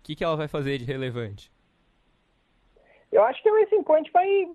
[0.00, 1.50] O que, que ela vai fazer de relevante?
[3.10, 4.48] Eu acho que a Racing Point vai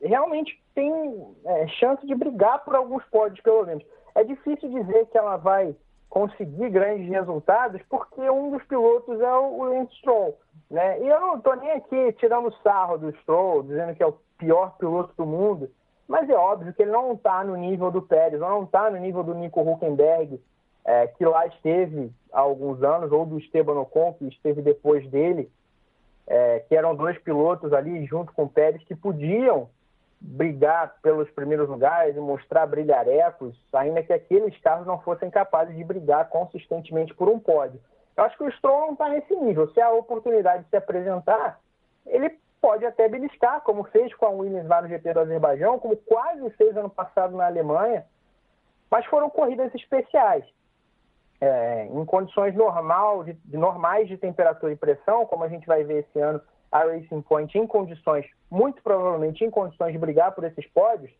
[0.00, 3.84] realmente tem é, chance de brigar por alguns pódios, pelo menos.
[4.14, 5.74] É difícil dizer que ela vai
[6.08, 10.38] conseguir grandes resultados, porque um dos pilotos é o Lance Stroll.
[10.70, 11.00] Né?
[11.02, 14.76] E eu não estou nem aqui tirando sarro do Stroll, dizendo que é o pior
[14.78, 15.70] piloto do mundo,
[16.08, 19.24] mas é óbvio que ele não está no nível do Pérez, não está no nível
[19.24, 20.40] do Nico Huckenberg,
[20.86, 25.50] é, que lá esteve há alguns anos, ou do Esteban Ocon, que esteve depois dele,
[26.28, 29.68] é, que eram dois pilotos ali junto com o Pérez que podiam
[30.20, 35.82] brigar pelos primeiros lugares e mostrar brilharecos, ainda que aqueles carros não fossem capazes de
[35.82, 37.80] brigar consistentemente por um pódio.
[38.16, 39.68] Eu acho que o Stroll não está nesse nível.
[39.72, 41.60] Se a oportunidade de se apresentar,
[42.06, 45.96] ele pode até beliscar, como fez com a Williams lá no GP do Azerbaijão, como
[45.96, 48.06] quase fez ano passado na Alemanha,
[48.90, 50.44] mas foram corridas especiais
[51.40, 55.84] é, em condições normal, de, de, normais de temperatura e pressão, como a gente vai
[55.84, 60.44] ver esse ano, a Racing Point em condições, muito provavelmente em condições de brigar por
[60.44, 61.12] esses pódios,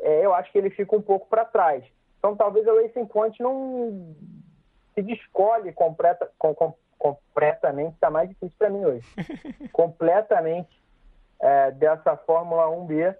[0.00, 1.84] é, eu acho que ele fica um pouco para trás.
[2.18, 4.14] Então talvez a Racing Point não
[4.94, 9.06] se descolhe completa, com, com, completamente, está mais difícil para mim hoje,
[9.72, 10.82] completamente
[11.40, 13.16] é, dessa Fórmula 1B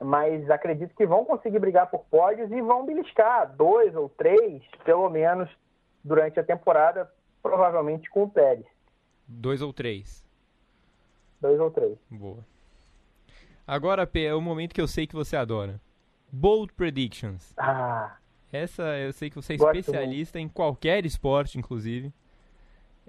[0.00, 5.08] mas acredito que vão conseguir brigar por pódios e vão beliscar dois ou três, pelo
[5.10, 5.48] menos,
[6.02, 7.10] durante a temporada,
[7.42, 8.64] provavelmente com o Pérez.
[9.28, 10.24] Dois ou três?
[11.40, 11.98] Dois ou três.
[12.10, 12.44] Boa.
[13.66, 15.80] Agora, P, é o momento que eu sei que você adora.
[16.32, 17.52] Bold Predictions.
[17.56, 18.16] Ah.
[18.52, 20.50] Essa eu sei que você é especialista muito.
[20.50, 22.12] em qualquer esporte, inclusive.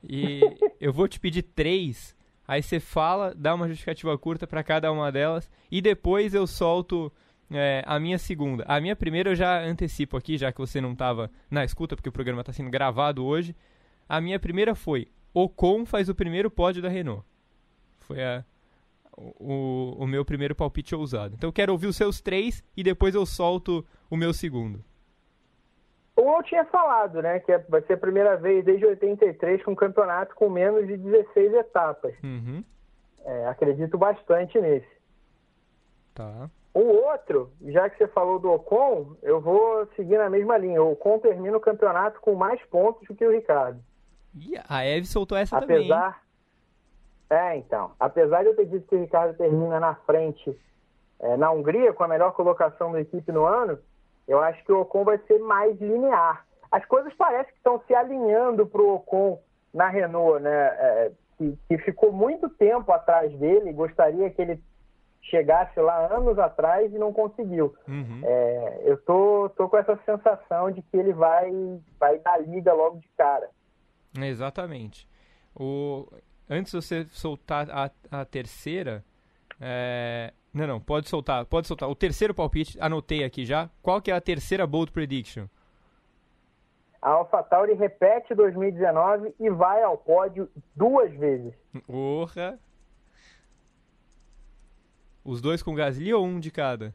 [0.04, 0.42] E
[0.80, 2.16] eu vou te pedir três
[2.52, 7.10] Aí você fala, dá uma justificativa curta para cada uma delas e depois eu solto
[7.50, 8.66] é, a minha segunda.
[8.68, 12.10] A minha primeira eu já antecipo aqui, já que você não estava na escuta, porque
[12.10, 13.56] o programa está sendo gravado hoje.
[14.10, 17.24] A minha primeira foi: Ocon faz o primeiro pódio da Renault.
[18.02, 18.44] Foi a,
[19.16, 21.36] o, o meu primeiro palpite ousado.
[21.38, 24.84] Então eu quero ouvir os seus três e depois eu solto o meu segundo.
[26.22, 27.40] Como eu tinha falado, né?
[27.40, 30.96] Que é, vai ser a primeira vez desde 83 com um campeonato com menos de
[30.96, 32.14] 16 etapas.
[32.24, 32.64] Uhum.
[33.26, 34.88] É, acredito bastante nesse.
[36.14, 36.48] Tá.
[36.76, 40.84] O outro, já que você falou do Ocon, eu vou seguir na mesma linha.
[40.84, 43.84] O Ocon termina o campeonato com mais pontos do que o Ricardo.
[44.36, 46.22] E a Eve soltou essa apesar...
[47.30, 47.48] também.
[47.48, 47.94] É, então.
[48.00, 50.56] Apesar de eu ter dito que o Ricardo termina na frente
[51.20, 53.80] é, na Hungria, com a melhor colocação da equipe no ano,
[54.32, 56.46] Eu acho que o Ocon vai ser mais linear.
[56.72, 59.38] As coisas parecem que estão se alinhando para o Ocon
[59.74, 60.50] na Renault, né?
[60.50, 64.64] É, que, que ficou muito tempo atrás dele, gostaria que ele
[65.24, 67.76] chegasse lá anos atrás e não conseguiu.
[67.86, 68.22] Uhum.
[68.24, 71.52] É, eu tô, tô com essa sensação de que ele vai,
[72.00, 73.50] vai dar liga logo de cara.
[74.18, 75.10] Exatamente.
[75.54, 76.08] O...
[76.50, 79.04] Antes de você soltar a, a terceira.
[79.60, 80.34] É...
[80.54, 81.90] Não, não, pode soltar, pode soltar.
[81.90, 83.70] O terceiro palpite, anotei aqui já.
[83.82, 85.48] Qual que é a terceira bold prediction?
[87.02, 91.54] A AlphaTauri repete 2019 e vai ao pódio duas vezes.
[91.88, 92.60] Porra!
[95.24, 96.94] Os dois com Gasly ou um de cada?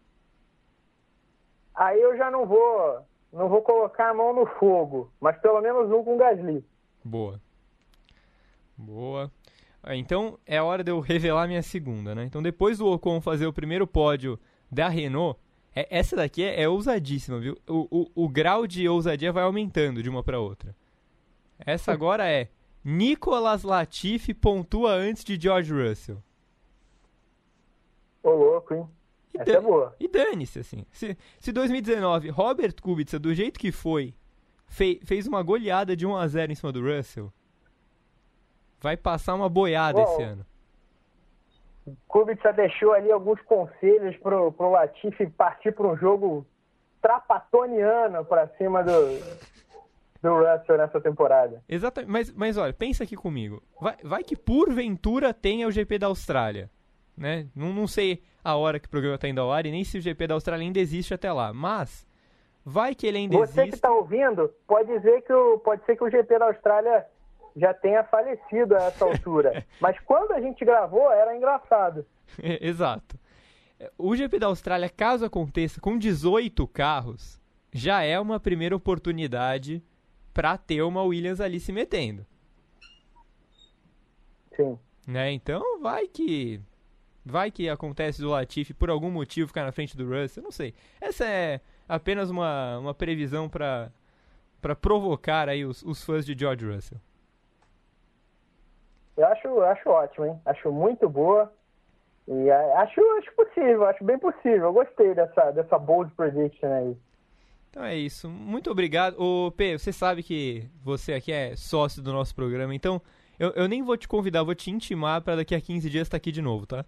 [1.75, 3.01] Aí eu já não vou,
[3.33, 6.64] não vou colocar a mão no fogo, mas pelo menos um com Gasly.
[7.05, 7.40] Boa.
[8.77, 9.31] Boa.
[9.87, 12.25] Ah, Então é hora de eu revelar minha segunda, né?
[12.25, 14.38] Então depois do Ocon fazer o primeiro pódio
[14.70, 15.38] da Renault,
[15.75, 17.57] é- essa daqui é, é ousadíssima, viu?
[17.68, 20.75] O, o, o grau de ousadia vai aumentando de uma para outra.
[21.59, 22.49] Essa agora é
[22.85, 26.22] Nicolas Latifi pontua antes de George Russell.
[28.22, 28.88] Ô louco, hein?
[29.35, 29.94] E Essa é boa.
[30.01, 30.85] E dane-se, assim.
[30.90, 34.14] Se, se 2019, Robert Kubica, do jeito que foi,
[34.66, 37.33] fei- fez uma goleada de 1x0 em cima do Russell,
[38.87, 40.12] vai passar uma boiada Uau.
[40.12, 40.46] esse ano.
[42.07, 46.46] Kubica deixou ali alguns conselhos pro, pro Latifi partir para um jogo
[47.03, 48.92] trapatoniano para cima do,
[50.22, 51.61] do Russell nessa temporada.
[51.68, 53.61] Exatamente, mas, mas olha, pensa aqui comigo.
[53.81, 56.70] Vai, vai que porventura tenha o GP da Austrália.
[57.16, 57.49] Né?
[57.57, 59.99] Não, não sei a hora que o programa está indo ao ar e nem se
[59.99, 61.53] o GP da Austrália ainda existe até lá.
[61.53, 62.07] Mas
[62.64, 63.75] vai que ele ainda Você que existe.
[63.75, 67.07] está ouvindo, pode dizer que o, pode ser que o GP da Austrália
[67.57, 69.64] já tenha falecido a essa altura.
[69.81, 72.07] Mas quando a gente gravou, era engraçado.
[72.61, 73.19] Exato.
[73.97, 77.40] O GP da Austrália, caso aconteça com 18 carros,
[77.73, 79.83] já é uma primeira oportunidade
[80.33, 82.27] para ter uma Williams ali se metendo.
[84.55, 84.79] Sim.
[85.07, 85.31] né?
[85.33, 86.61] Então vai que
[87.23, 90.75] vai que acontece do Latifi por algum motivo ficar na frente do Russell, não sei.
[90.99, 93.92] Essa é apenas uma, uma previsão para
[94.61, 96.99] para provocar aí os, os fãs de George Russell.
[99.46, 100.40] Acho, acho ótimo, hein?
[100.44, 101.52] Acho muito boa.
[102.26, 104.64] E é, acho, acho possível, acho bem possível.
[104.64, 106.96] Eu gostei dessa, dessa bold prediction aí.
[107.70, 108.28] Então é isso.
[108.28, 109.14] Muito obrigado.
[109.20, 113.00] Ô, P, você sabe que você aqui é sócio do nosso programa, então
[113.38, 116.16] eu, eu nem vou te convidar, vou te intimar para daqui a 15 dias estar
[116.16, 116.85] aqui de novo, tá?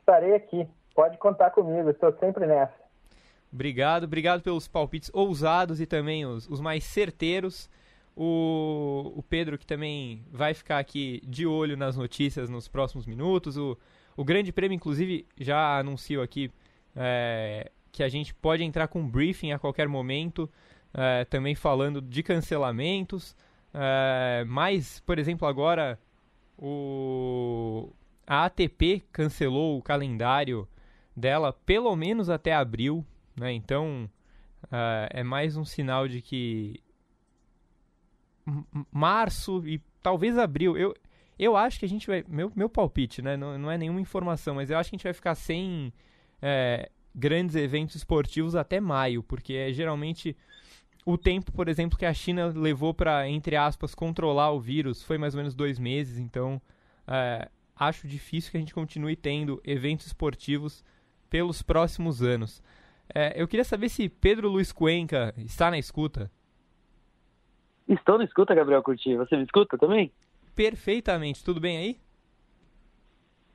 [0.00, 0.66] Estarei aqui.
[0.94, 2.82] Pode contar comigo, estou sempre nessa.
[3.52, 7.70] Obrigado, obrigado pelos palpites ousados e também os, os mais certeiros.
[8.14, 13.56] O, o Pedro, que também vai ficar aqui de olho nas notícias nos próximos minutos.
[13.56, 13.78] O,
[14.16, 16.50] o Grande Prêmio, inclusive, já anunciou aqui
[16.94, 20.50] é, que a gente pode entrar com um briefing a qualquer momento,
[20.92, 23.34] é, também falando de cancelamentos.
[23.72, 25.98] É, mas, por exemplo, agora
[26.58, 27.92] o,
[28.26, 30.68] a ATP cancelou o calendário
[31.16, 33.04] dela pelo menos até abril,
[33.36, 33.52] né?
[33.52, 34.08] Então
[34.70, 36.80] ah, é mais um sinal de que
[38.90, 40.76] março e talvez abril.
[40.76, 40.94] Eu,
[41.38, 42.24] eu acho que a gente vai.
[42.28, 43.36] Meu, meu palpite, né?
[43.36, 45.92] Não, não é nenhuma informação, mas eu acho que a gente vai ficar sem
[46.40, 50.36] é, grandes eventos esportivos até maio, porque é geralmente
[51.04, 55.18] o tempo, por exemplo, que a China levou para, entre aspas, controlar o vírus foi
[55.18, 56.18] mais ou menos dois meses.
[56.18, 56.60] Então
[57.06, 60.84] é, acho difícil que a gente continue tendo eventos esportivos
[61.28, 62.62] pelos próximos anos.
[63.14, 66.30] É, eu queria saber se Pedro Luiz Cuenca está na escuta.
[67.92, 69.16] Estou na escuta, Gabriel Curti.
[69.16, 70.10] Você me escuta também?
[70.54, 71.44] Perfeitamente.
[71.44, 72.00] Tudo bem aí?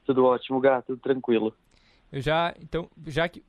[0.06, 1.54] Tudo ótimo, gato, tudo tranquilo.
[2.12, 3.44] Eu já, então, já que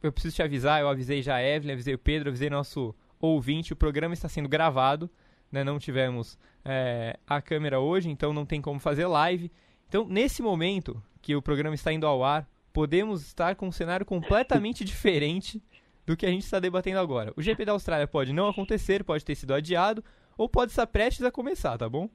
[0.00, 3.72] eu preciso te avisar, eu avisei já a Evelyn, avisei o Pedro, avisei nosso ouvinte,
[3.72, 5.10] o programa está sendo gravado,
[5.50, 5.64] né?
[5.64, 9.50] Não tivemos é, a câmera hoje, então não tem como fazer live.
[9.88, 14.06] Então, nesse momento que o programa está indo ao ar, podemos estar com um cenário
[14.06, 15.60] completamente diferente
[16.06, 17.32] do que a gente está debatendo agora.
[17.36, 20.02] O GP da Austrália pode não acontecer, pode ter sido adiado,
[20.40, 22.08] ou pode estar prestes a começar, tá bom?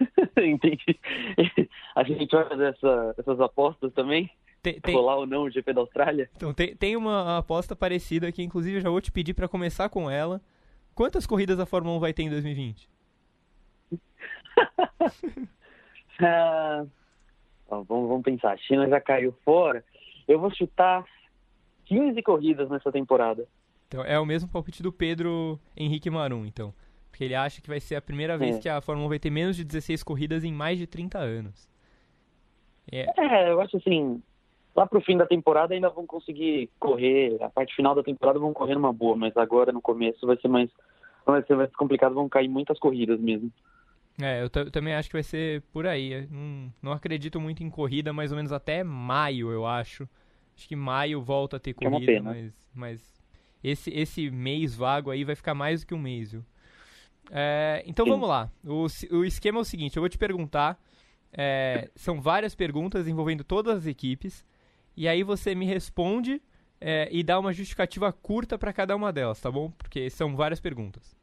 [0.36, 0.98] Entendi.
[1.94, 4.30] A gente vai fazer essa- essas apostas também?
[4.62, 6.30] Tem, tem- Rolar ou não o GP da Austrália?
[6.34, 9.88] Então, tem, tem uma aposta parecida que, inclusive, eu já vou te pedir para começar
[9.90, 10.40] com ela.
[10.94, 12.88] Quantas corridas a Fórmula 1 vai ter em 2020?
[16.20, 16.84] Ah,
[17.68, 18.52] vamos, vamos pensar.
[18.52, 19.84] A China já caiu fora.
[20.28, 21.04] Eu vou chutar
[21.86, 23.46] 15 corridas nessa temporada.
[23.88, 26.72] Então, é o mesmo palpite do Pedro Henrique Marum, então.
[27.14, 28.58] Porque ele acha que vai ser a primeira vez É.
[28.58, 31.68] que a Fórmula 1 vai ter menos de 16 corridas em mais de 30 anos.
[32.90, 34.20] É, É, eu acho assim.
[34.74, 38.52] lá pro fim da temporada ainda vão conseguir correr, a parte final da temporada vão
[38.52, 40.68] correr numa boa, mas agora no começo vai ser mais
[41.24, 43.48] vai ser mais complicado, vão cair muitas corridas mesmo.
[44.20, 46.26] É, eu, eu também acho que vai ser por aí.
[46.28, 50.08] Não, não acredito muito em corrida, mais ou menos até maio, eu acho.
[50.56, 52.30] Acho que maio volta a ter é corrida, pena.
[52.32, 53.22] mas, mas
[53.62, 56.44] esse, esse mês vago aí vai ficar mais do que um mês, viu?
[57.30, 58.10] É, então Sim.
[58.12, 58.50] vamos lá.
[58.64, 60.78] O, o esquema é o seguinte: eu vou te perguntar.
[61.36, 64.44] é, são várias perguntas envolvendo todas as equipes.
[64.96, 66.40] E aí você me responde
[66.80, 69.70] é, e dá uma justificativa curta para cada uma delas, tá bom?
[69.72, 71.16] Porque são várias perguntas.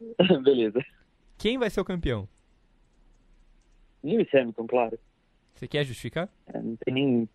[0.44, 0.80] Beleza.
[1.36, 2.28] Quem vai ser o campeão?
[4.04, 4.98] Lewis Hamilton, claro.
[5.54, 6.28] Você quer justificar?
[6.46, 7.28] É, não tem nem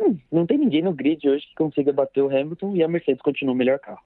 [0.00, 3.22] Hum, não tem ninguém no grid hoje que consiga bater o Hamilton e a Mercedes
[3.22, 4.02] continua o melhor carro.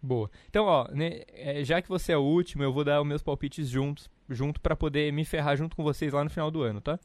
[0.00, 0.30] Boa.
[0.48, 3.22] Então, ó, né, é, já que você é o último, eu vou dar os meus
[3.22, 6.80] palpites juntos, junto para poder me ferrar junto com vocês lá no final do ano,
[6.80, 6.98] tá?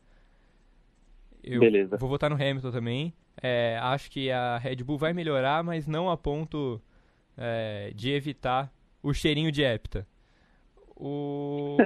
[1.44, 1.98] Eu Beleza.
[1.98, 3.14] vou votar no Hamilton também.
[3.42, 6.80] É, acho que a Red Bull vai melhorar, mas não a ponto
[7.36, 8.72] é, de evitar
[9.02, 10.08] o cheirinho de hepta.
[10.96, 11.78] O...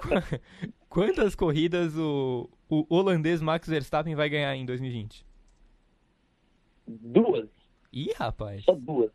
[0.00, 0.40] Qu-
[0.90, 5.24] Quantas corridas o, o holandês Max Verstappen vai ganhar em 2020?
[6.86, 7.48] Duas,
[7.92, 8.64] Ih, rapaz.
[8.64, 9.12] só duas.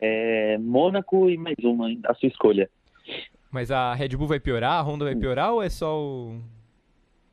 [0.00, 2.70] É, Mônaco e mais uma, a sua escolha.
[3.50, 6.40] Mas a Red Bull vai piorar, a Honda vai piorar ou é só o...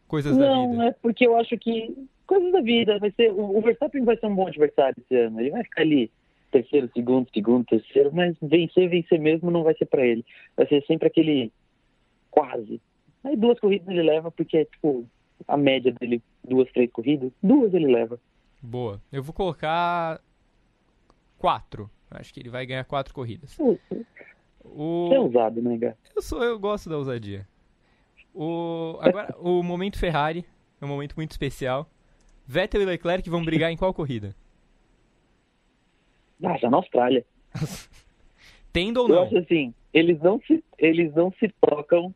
[0.08, 0.86] coisas da Não, vida?
[0.86, 1.94] é porque eu acho que
[2.26, 2.98] coisas da vida.
[3.00, 5.40] Vai ser, o o Verstappen vai ser um bom adversário esse ano.
[5.40, 6.10] Ele vai ficar ali
[6.52, 10.26] terceiro, segundo, segundo, terceiro, mas vencer, vencer mesmo não vai ser pra ele.
[10.56, 11.52] Vai ser sempre aquele
[12.32, 12.82] quase.
[13.24, 15.06] Aí duas corridas ele leva, porque é tipo
[15.48, 18.20] a média dele, duas, três corridas, duas ele leva.
[18.62, 19.02] Boa.
[19.12, 20.22] Eu vou colocar
[21.38, 21.90] quatro.
[22.20, 23.58] Acho que ele vai ganhar quatro corridas.
[24.64, 25.10] O...
[25.14, 25.96] É ousado, né, Gá?
[26.16, 27.48] Eu sou, eu gosto da ousadia.
[28.34, 30.46] O agora o momento Ferrari
[30.82, 31.90] é um momento muito especial.
[32.48, 34.36] Vettel e Leclerc vão brigar em qual corrida?
[36.44, 37.26] Ah, já na Austrália.
[38.74, 39.24] Tendo ou Eu não?
[39.24, 42.14] acho assim, eles não se, eles não se tocam,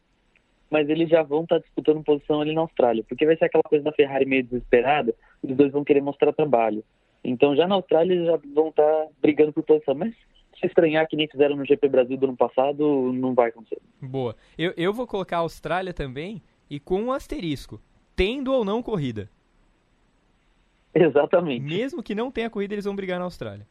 [0.70, 3.84] mas eles já vão estar disputando posição ali na Austrália, porque vai ser aquela coisa
[3.84, 6.84] da Ferrari meio desesperada, os dois vão querer mostrar trabalho.
[7.24, 10.14] Então já na Austrália eles já vão estar brigando por posição, mas
[10.60, 13.82] se estranhar que nem fizeram no GP Brasil do ano passado, não vai acontecer.
[14.02, 14.36] Boa.
[14.58, 17.82] Eu, eu vou colocar a Austrália também e com um asterisco.
[18.16, 19.30] Tendo ou não corrida.
[20.94, 21.62] Exatamente.
[21.62, 23.66] Mesmo que não tenha corrida, eles vão brigar na Austrália.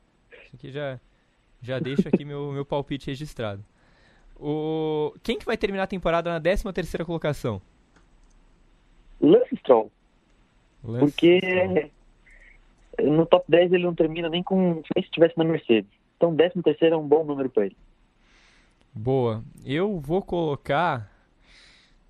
[0.44, 0.98] Isso aqui já,
[1.60, 3.62] já deixo aqui meu, meu palpite registrado.
[4.40, 7.60] O, quem que vai terminar a temporada na 13 terceira colocação?
[9.20, 9.90] Lance Stroll,
[10.84, 11.90] Lance porque Stroll.
[13.02, 15.90] No top 10 ele não termina nem com nem se estivesse na Mercedes.
[16.16, 17.76] Então 13 terceiro é um bom número para ele.
[18.94, 19.44] Boa.
[19.64, 21.10] Eu vou colocar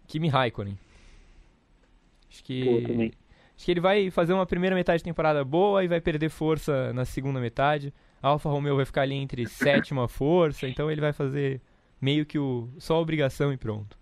[0.07, 0.79] Kimi Raikkonen.
[2.31, 3.13] Acho que Boa também.
[3.57, 6.93] acho que ele vai fazer uma primeira metade de temporada boa e vai perder força
[6.93, 7.93] na segunda metade.
[8.23, 11.61] A Alfa Romeo vai ficar ali entre sétima força, então ele vai fazer
[12.01, 13.99] meio que o só a obrigação e pronto.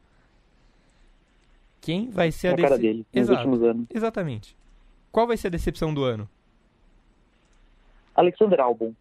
[1.81, 3.87] Quem vai ser a Na cara dece- dele, nos últimos anos.
[3.93, 4.57] Exatamente.
[5.13, 6.29] Qual vai ser a decepção do ano?
[8.17, 8.93] Alexander Albon.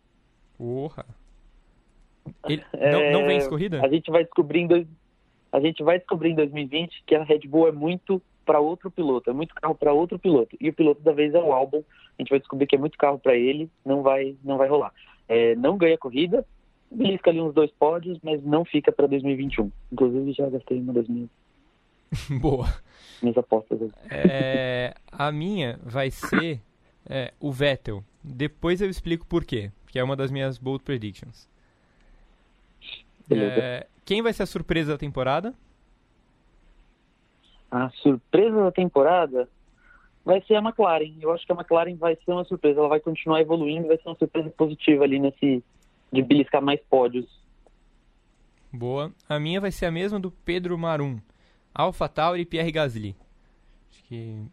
[0.58, 1.06] Porra.
[2.48, 3.82] Ele É, não, não vence corrida?
[3.84, 4.88] A gente vai descobrir em
[5.52, 9.30] a gente vai descobrir em 2020 que a Red Bull é muito para outro piloto,
[9.30, 10.56] é muito carro para outro piloto.
[10.60, 11.82] E o piloto da vez é o Albon.
[12.18, 14.94] A gente vai descobrir que é muito carro para ele, não vai não vai rolar.
[15.28, 16.46] É, não ganha corrida,
[16.92, 19.72] belisca ali uns dois pódios, mas não fica para 2021.
[19.92, 21.30] Inclusive já gastei uma das minhas,
[22.42, 22.68] Boa.
[23.22, 23.80] minhas apostas.
[24.10, 26.62] É, a minha vai ser
[27.10, 28.04] é, o Vettel.
[28.28, 31.48] Depois eu explico por quê, que é uma das minhas bold predictions.
[33.30, 35.54] É, quem vai ser a surpresa da temporada?
[37.70, 39.48] A surpresa da temporada
[40.24, 41.14] vai ser a McLaren.
[41.22, 42.80] Eu acho que a McLaren vai ser uma surpresa.
[42.80, 45.64] Ela vai continuar evoluindo, vai ser uma surpresa positiva ali nesse
[46.12, 47.28] de beliscar mais pódios.
[48.72, 49.14] Boa.
[49.30, 51.20] A minha vai ser a mesma do Pedro Marum.
[51.74, 53.16] Alpha Tauri e Pierre Gasly.
[53.92, 54.46] Acho que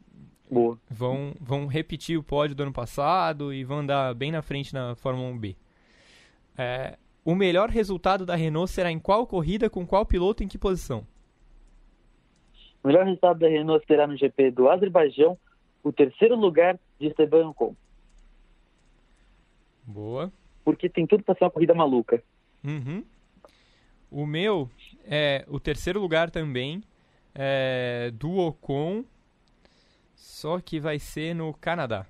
[0.53, 0.79] Boa.
[0.91, 4.95] vão, vão repetir o pódio do ano passado e vão andar bem na frente na
[4.95, 5.57] Fórmula 1B.
[6.59, 10.59] É, o melhor resultado da Renault será em qual corrida, com qual piloto, em que
[10.59, 11.07] posição?
[12.85, 15.39] O melhor resultado da Renault será no GP do Azerbaijão,
[15.83, 17.75] o terceiro lugar de Esteban Ocon.
[19.85, 20.31] Boa.
[20.65, 22.23] Porque tem tudo para ser uma corrida maluca.
[22.63, 23.03] Uhum.
[24.11, 24.69] O meu
[25.07, 26.83] é o terceiro lugar também,
[27.35, 29.05] é, do Ocon,
[30.23, 32.07] só que vai ser no Canadá.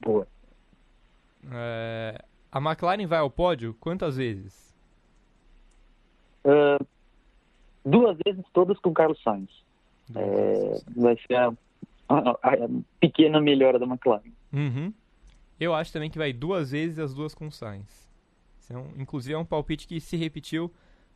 [0.00, 0.26] Boa.
[1.52, 4.74] É, a McLaren vai ao pódio quantas vezes?
[6.44, 6.78] Ah,
[7.84, 9.50] duas vezes todas com Carlos Sainz.
[10.14, 11.52] É, vai ser a
[12.08, 14.32] a, a pequena melhora da McLaren.
[14.52, 14.92] Uhum.
[15.60, 18.10] Eu acho também que vai duas vezes as duas com Sainz.
[18.70, 20.72] Um, inclusive é um palpite que se repetiu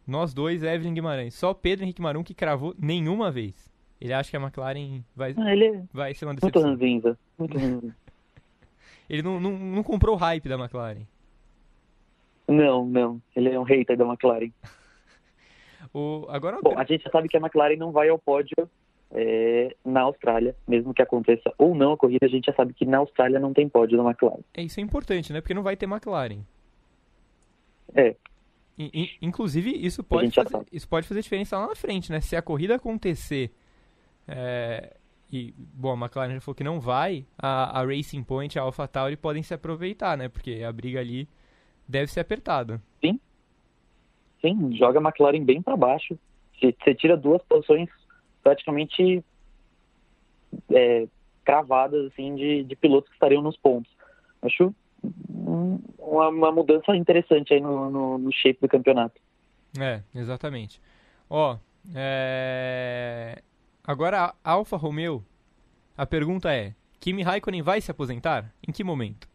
[0.07, 1.35] nós dois, Evelyn Guimarães.
[1.35, 3.74] Só Pedro Henrique Marum que cravou nenhuma vez.
[4.01, 6.71] Ele acha que a McLaren vai, Ah, ele é vai ser uma muito decepção.
[6.71, 7.19] ranzinza.
[7.39, 7.97] Muito ranzinza.
[9.09, 11.03] Ele não, não, não comprou o hype da McLaren.
[12.49, 13.21] não, não.
[13.37, 14.51] Ele é um hater da McLaren.
[15.93, 18.57] O, agora, Bom, a gente já sabe que a McLaren não vai ao pódio
[19.13, 22.85] é, na Austrália, mesmo que aconteça ou não a corrida, a gente já sabe que
[22.85, 24.41] na Austrália não tem pódio da McLaren.
[24.55, 25.41] é, isso é importante, né?
[25.41, 26.41] Porque não vai ter McLaren.
[27.95, 28.17] É.
[28.77, 32.21] I- inclusive, isso pode, fazer, isso pode fazer diferença lá na frente, né?
[32.21, 33.53] Se a corrida acontecer
[34.29, 34.97] é,
[35.33, 38.63] e, bom, a McLaren já falou que não vai, a, a Racing Point e a
[38.63, 40.29] AlphaTauri podem se aproveitar, né?
[40.29, 41.29] Porque a briga ali
[41.89, 42.81] deve ser apertada.
[44.41, 46.19] Sim, joga a McLaren bem para baixo.
[46.61, 47.89] Você tira duas posições
[48.43, 49.25] praticamente
[50.71, 51.09] é,
[51.45, 53.91] cravadas assim de, de pilotos que estariam nos pontos.
[54.43, 54.75] Acho
[55.31, 59.19] um- uma, uma mudança interessante aí no, no, no shape do campeonato.
[59.81, 60.81] É, exatamente.
[61.29, 61.57] Ó,
[61.95, 63.43] é...
[63.87, 65.25] agora a Alfa Romeo,
[65.97, 68.53] a pergunta é, Kimi Raikkonen vai se aposentar?
[68.67, 69.29] Em que momento?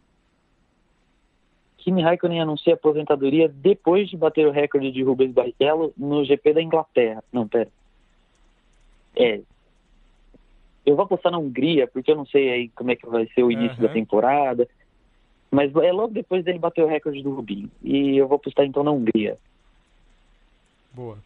[1.77, 6.53] Kimi Raikkonen anuncia a aposentadoria depois de bater o recorde de Rubens Barrichello no GP
[6.53, 7.23] da Inglaterra.
[7.31, 7.69] Não, pera.
[9.15, 9.41] É.
[10.85, 13.43] Eu vou apostar na Hungria, porque eu não sei aí como é que vai ser
[13.43, 13.87] o início Aham.
[13.87, 14.67] da temporada.
[15.51, 17.69] Mas é logo depois dele bater o recorde do Rubinho.
[17.83, 19.37] E eu vou apostar então na Hungria.
[20.93, 21.17] Boa.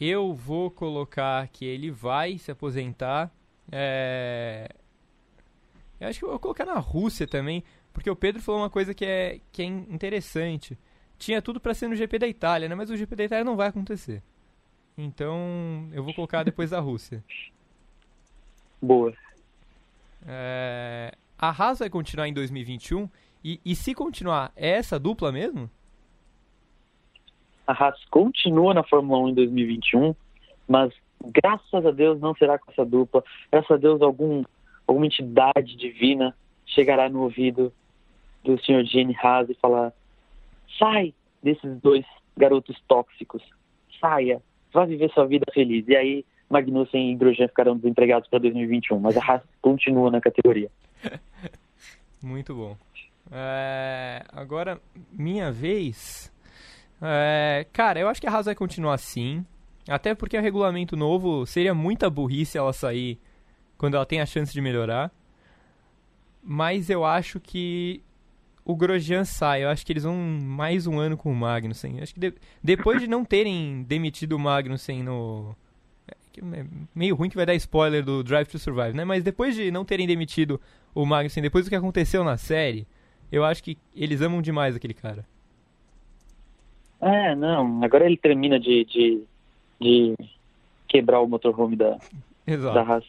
[0.00, 3.30] Eu vou colocar que ele vai se aposentar.
[3.70, 4.68] É...
[6.00, 8.94] Eu acho que eu vou colocar na Rússia também, porque o Pedro falou uma coisa
[8.94, 10.78] que é, que é in- interessante.
[11.18, 12.74] Tinha tudo pra ser no GP da Itália, né?
[12.74, 14.22] Mas o GP da Itália não vai acontecer.
[14.96, 17.22] Então, eu vou colocar depois da Rússia.
[18.80, 19.12] Boa.
[20.26, 23.08] É, A Haas vai continuar em 2021
[23.44, 25.70] e, e se continuar, é essa dupla mesmo?
[27.70, 30.14] A Haas continua na Fórmula 1 em 2021,
[30.66, 30.92] mas
[31.24, 33.22] graças a Deus não será com essa dupla.
[33.50, 34.42] Graças a Deus algum,
[34.86, 36.34] alguma entidade divina
[36.66, 37.72] chegará no ouvido
[38.44, 38.84] do Sr.
[38.84, 39.92] Gene Haas e falar:
[40.78, 42.04] sai desses dois
[42.36, 43.42] garotos tóxicos,
[44.00, 44.42] saia,
[44.72, 45.86] vá viver sua vida feliz.
[45.86, 50.70] E aí Magnussen e Grosjean ficarão desempregados para 2021, mas a Haas continua na categoria.
[52.20, 52.76] Muito bom.
[53.30, 54.80] É, agora,
[55.12, 56.32] minha vez.
[57.02, 59.44] É, cara, eu acho que a Haas vai continuar assim.
[59.88, 63.18] Até porque é regulamento novo seria muita burrice ela sair
[63.78, 65.10] quando ela tem a chance de melhorar.
[66.42, 68.02] Mas eu acho que
[68.64, 69.64] o Grosjean sai.
[69.64, 71.96] Eu acho que eles vão mais um ano com o Magnussen.
[71.98, 75.54] Eu acho que de- depois de não terem demitido o Magnussen no.
[76.08, 76.14] é
[76.60, 79.04] é Meio ruim que vai dar spoiler do Drive to Survive, né?
[79.04, 80.60] Mas depois de não terem demitido
[80.94, 82.86] o Magnussen, depois do que aconteceu na série,
[83.32, 85.26] eu acho que eles amam demais aquele cara.
[87.00, 89.22] É, não, agora ele termina de, de,
[89.80, 90.14] de
[90.86, 91.98] quebrar o motorhome da,
[92.46, 92.74] Exato.
[92.74, 93.04] da Haas.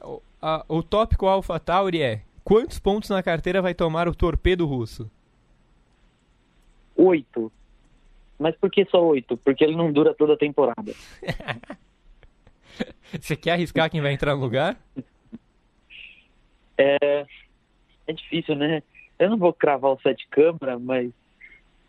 [0.00, 5.08] O, a- o tópico AlphaTauri é: quantos pontos na carteira vai tomar o torpedo russo?
[6.96, 7.50] Oito.
[8.38, 9.36] Mas por que só oito?
[9.36, 10.92] Porque ele não dura toda a temporada.
[13.20, 14.76] Você quer arriscar quem vai entrar no lugar?
[16.76, 17.26] É,
[18.06, 18.82] é difícil, né?
[19.18, 21.12] Eu não vou cravar o sete câmara, mas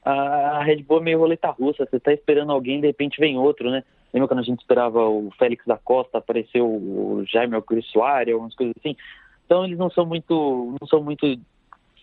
[0.06, 1.86] a a Red Bull é meio roleta russa.
[1.90, 3.84] Você tá esperando alguém, de repente vem outro, né?
[4.14, 8.76] Lembra quando a gente esperava o Félix da Costa, apareceu o Jaime Alcurisuari, algumas coisas
[8.80, 8.96] assim?
[9.46, 11.26] Então eles não são muito, não são muito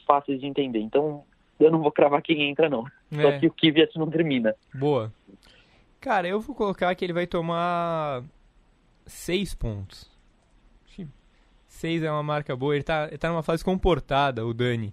[0.07, 0.81] fáceis de entender.
[0.81, 1.23] Então
[1.59, 2.85] eu não vou cravar quem entra, não.
[3.13, 3.39] Só É.
[3.39, 4.55] que o Kvyat não termina.
[4.75, 5.13] Boa.
[6.01, 8.23] Cara, eu vou colocar que ele vai tomar
[9.07, 10.11] 6 pontos.
[11.67, 12.75] 6 é uma marca boa.
[12.75, 14.93] Ele tá, ele tá numa fase comportada, o Dani.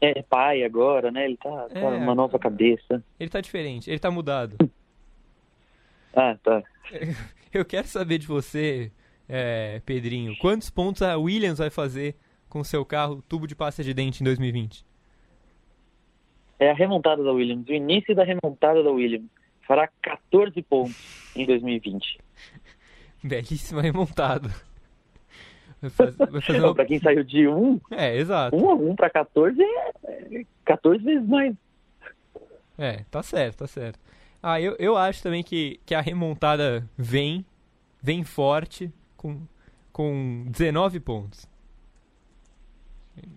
[0.00, 1.24] É pai agora, né?
[1.24, 1.84] Ele tá, tá É.
[1.96, 3.02] uma nova cabeça.
[3.18, 4.56] Ele tá diferente, ele tá mudado.
[6.18, 6.62] Ah, tá.
[7.52, 8.90] Eu quero saber de você,
[9.28, 12.16] é, Pedrinho, quantos pontos a Williams vai fazer
[12.48, 14.82] com seu carro tubo de pasta de dente em 2020?
[16.58, 19.28] É a remontada da Williams, o início da remontada da Williams.
[19.68, 22.18] Fará 14 pontos em 2020.
[23.22, 24.48] Belíssima remontada.
[25.80, 26.74] Vai faz- vai fazer uma...
[26.74, 28.56] para quem saiu de 1, É, exato.
[28.56, 31.54] 1 a 1 para 14 é é 14 vezes mais.
[32.78, 33.98] É, tá certo, tá certo.
[34.42, 37.44] Ah, eu, eu acho também que, que a remontada vem,
[38.02, 39.40] vem forte, com,
[39.92, 41.46] com 19 pontos.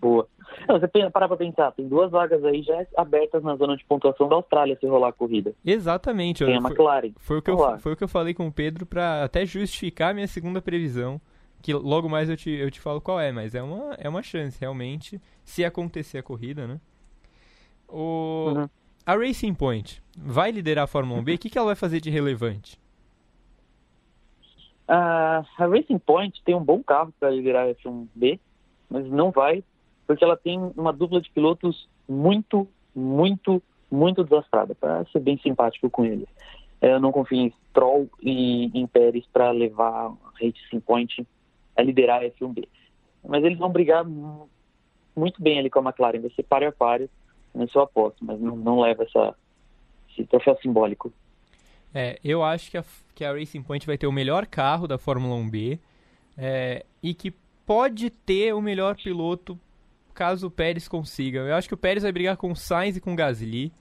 [0.01, 0.27] Boa.
[0.67, 4.27] Não, você para pra pensar, tem duas vagas aí já abertas na zona de pontuação
[4.27, 5.53] da Austrália se rolar a corrida.
[5.65, 6.43] Exatamente.
[6.43, 7.11] Tem a McLaren.
[7.17, 9.45] Foi, foi o que eu, foi o que eu falei com o Pedro para até
[9.45, 11.19] justificar a minha segunda previsão,
[11.61, 14.23] que logo mais eu te, eu te falo qual é, mas é uma, é uma
[14.23, 16.79] chance, realmente, se acontecer a corrida, né?
[17.87, 18.69] O, uhum.
[19.05, 22.09] A Racing Point vai liderar a Fórmula 1B, o que, que ela vai fazer de
[22.09, 22.79] relevante?
[24.87, 28.39] Uh, a Racing Point tem um bom carro para liderar a F1B,
[28.89, 29.63] mas não vai,
[30.07, 35.89] porque ela tem uma dupla de pilotos muito, muito, muito desastrada, para ser bem simpático
[35.89, 36.27] com eles.
[36.81, 41.27] Eu não confio em Stroll e em Pérez para levar a Racing Point
[41.79, 42.67] a liderar a F1B.
[43.27, 44.05] Mas eles vão brigar
[45.15, 47.09] muito bem ali com a McLaren, vai ser páreo a páreo,
[47.53, 49.35] nesse eu aposto, mas não, não leva essa,
[50.09, 51.11] esse troféu simbólico.
[51.93, 52.83] É, eu acho que a,
[53.15, 55.79] que a Racing Point vai ter o melhor carro da Fórmula 1B
[56.37, 57.33] é, e que
[57.65, 59.59] pode ter o melhor piloto
[60.13, 61.39] caso o Pérez consiga.
[61.39, 63.71] Eu acho que o Pérez vai brigar com o Sainz e com o Gasly.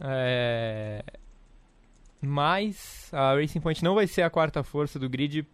[0.00, 1.04] É,
[2.20, 5.46] mas a Racing Point não vai ser a quarta força do grid,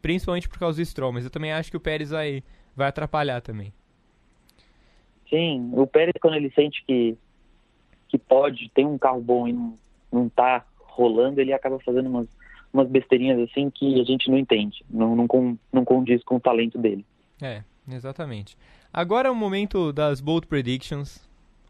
[0.00, 1.12] principalmente por causa do Stroll.
[1.12, 2.42] Mas eu também acho que o Pérez vai,
[2.74, 3.72] vai atrapalhar também.
[5.28, 7.16] Sim, o Pérez quando ele sente que,
[8.08, 9.74] que pode, tem um carro bom e não,
[10.12, 12.26] não tá rolando, ele acaba fazendo umas,
[12.72, 16.40] umas besteirinhas assim que a gente não entende, não, não, com, não condiz com o
[16.40, 17.06] talento dele.
[17.40, 18.56] É, exatamente.
[18.92, 21.28] Agora é o momento das Bold Predictions,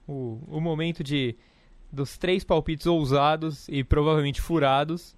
[0.09, 1.37] o, o momento de
[1.93, 5.17] dos três palpites ousados e provavelmente furados.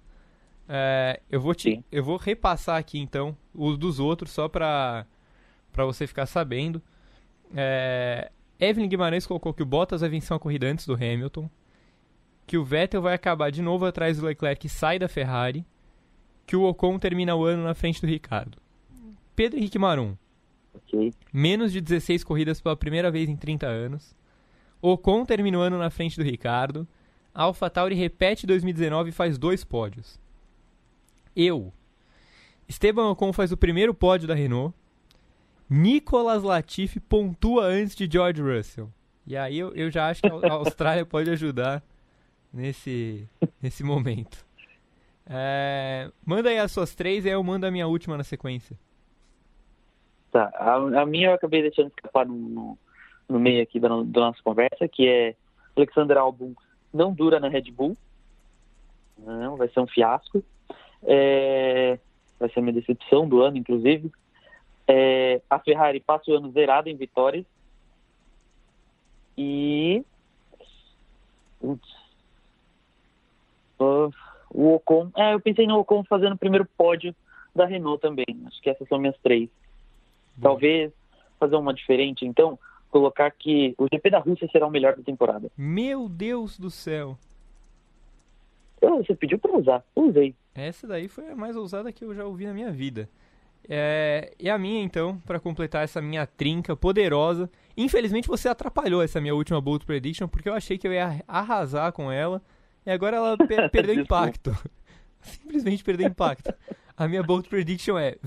[0.67, 5.05] É, eu, vou te, eu vou repassar aqui então os dos outros só para
[5.75, 6.81] você ficar sabendo.
[7.55, 11.49] É, Evelyn Guimarães colocou que o Bottas vai vencer uma corrida antes do Hamilton
[12.45, 15.65] que o Vettel vai acabar de novo atrás do Leclerc e sai da Ferrari,
[16.45, 18.57] que o Ocon termina o ano na frente do Ricardo.
[19.35, 20.15] Pedro Henrique Marum.
[20.73, 21.13] Okay.
[21.31, 24.15] Menos de 16 corridas pela primeira vez em 30 anos.
[24.81, 26.87] Ocon termina o ano na frente do Ricardo.
[27.33, 30.19] AlphaTauri repete 2019 e faz dois pódios.
[31.35, 31.73] Eu.
[32.67, 34.75] Esteban Ocon faz o primeiro pódio da Renault.
[35.69, 38.89] Nicolas Latifi pontua antes de George Russell.
[39.25, 41.81] E aí eu, eu já acho que a Austrália pode ajudar
[42.53, 43.27] nesse,
[43.61, 44.45] nesse momento.
[45.25, 48.77] É, manda aí as suas três e eu mando a minha última na sequência.
[50.31, 52.77] Tá, a, a minha eu acabei deixando escapar no, no,
[53.29, 55.35] no meio aqui da, da, nossa conversa, que é
[55.75, 56.53] Alexander Albon
[56.93, 57.97] não dura na Red Bull.
[59.17, 60.43] Não, vai ser um fiasco.
[61.05, 61.99] É,
[62.39, 64.11] vai ser a minha decepção do ano, inclusive.
[64.87, 67.45] É, a Ferrari passa o ano zerado em vitórias.
[69.37, 70.03] E.
[71.59, 71.87] Putz,
[74.53, 75.09] o Ocon.
[75.15, 77.15] É, eu pensei no Ocon fazendo o primeiro pódio
[77.55, 78.25] da Renault também.
[78.45, 79.49] Acho que essas são minhas três.
[80.41, 80.91] Talvez
[81.39, 82.57] fazer uma diferente, então,
[82.89, 85.51] colocar que o GP da Rússia será o melhor da temporada.
[85.57, 87.17] Meu Deus do céu!
[88.89, 90.35] Você pediu para usar, eu usei.
[90.53, 93.09] Essa daí foi a mais ousada que eu já ouvi na minha vida.
[93.67, 97.49] É, e a minha, então, para completar essa minha trinca poderosa.
[97.77, 101.91] Infelizmente você atrapalhou essa minha última Bolt Prediction, porque eu achei que eu ia arrasar
[101.93, 102.41] com ela.
[102.85, 104.55] E agora ela per perdeu impacto.
[105.21, 106.53] Simplesmente perdeu impacto.
[106.95, 108.17] A minha bold prediction é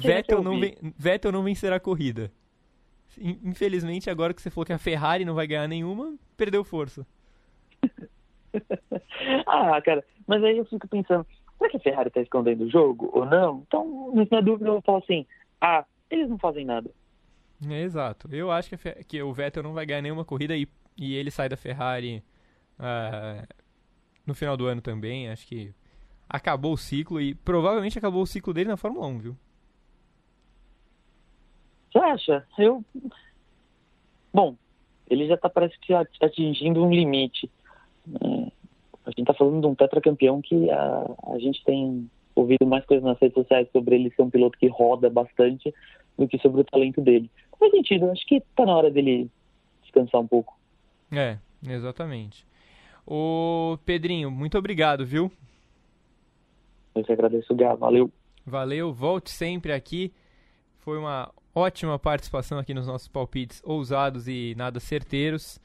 [0.00, 0.58] Vettel não,
[0.98, 2.32] Vettel não vencerá a corrida.
[3.20, 7.06] Infelizmente, agora que você falou que a Ferrari não vai ganhar nenhuma, perdeu força.
[9.46, 11.26] ah, cara, mas aí eu fico pensando,
[11.56, 13.64] será que a Ferrari tá escondendo o jogo ou não?
[13.66, 15.26] Então, na dúvida, eu falo assim,
[15.60, 16.90] ah, eles não fazem nada.
[17.68, 18.28] É, exato.
[18.32, 21.48] Eu acho que, que, o Vettel não vai ganhar nenhuma corrida e, e ele sai
[21.48, 22.22] da Ferrari
[22.78, 23.46] uh,
[24.24, 25.28] no final do ano também.
[25.28, 25.74] Acho que
[26.28, 29.36] acabou o ciclo e provavelmente acabou o ciclo dele na Fórmula 1, viu?
[31.90, 32.46] Você acha?
[32.58, 32.84] Eu.
[34.32, 34.56] Bom,
[35.08, 37.50] ele já tá parece que atingindo um limite.
[38.22, 38.52] É,
[39.06, 43.04] a gente tá falando de um tetracampeão que a, a gente tem ouvido mais coisas
[43.04, 45.74] nas redes sociais sobre ele ser um piloto que roda bastante
[46.16, 47.30] do que sobre o talento dele.
[47.58, 49.28] Faz sentido, acho que tá na hora dele
[49.82, 50.56] descansar um pouco.
[51.10, 52.46] É, exatamente.
[53.06, 55.32] Ô, Pedrinho, muito obrigado, viu?
[56.94, 57.74] Eu que agradeço, Gá.
[57.74, 58.10] Valeu.
[58.44, 60.12] Valeu, volte sempre aqui.
[60.78, 65.58] Foi uma ótima participação aqui nos nossos palpites ousados e nada certeiros.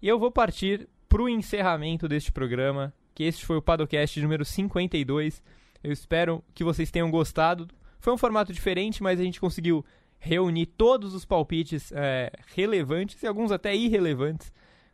[0.00, 4.46] E eu vou partir para o encerramento deste programa, que este foi o Padocast número
[4.46, 5.42] 52.
[5.84, 7.68] Eu espero que vocês tenham gostado.
[8.00, 9.84] Foi um formato diferente, mas a gente conseguiu
[10.18, 14.50] reunir todos os palpites é, relevantes e alguns até irrelevantes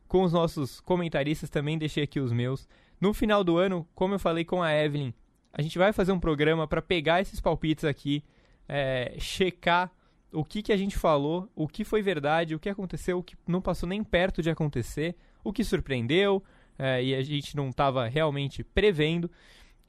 [0.09, 2.69] com os nossos comentaristas, também deixei aqui os meus.
[3.01, 5.15] No final do ano, como eu falei com a Evelyn,
[5.53, 8.25] a gente vai fazer um programa para pegar esses palpites aqui,
[8.69, 9.93] é, checar
[10.33, 13.37] o que, que a gente falou, o que foi verdade, o que aconteceu, o que
[13.47, 15.15] não passou nem perto de acontecer,
[15.49, 16.43] o que surpreendeu
[16.79, 19.31] é, e a gente não estava realmente prevendo.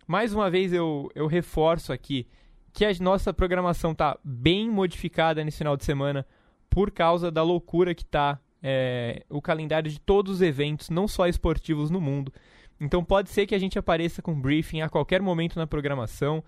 [0.08, 2.28] Mais uma vez eu, eu reforço aqui
[2.74, 6.26] que a nossa programação está bem modificada nesse final de semana
[6.70, 11.28] por causa da loucura que está é, o calendário de todos os eventos, não só
[11.28, 12.34] esportivos no mundo.
[12.80, 16.44] Então pode ser que a gente apareça com briefing a qualquer momento na programação,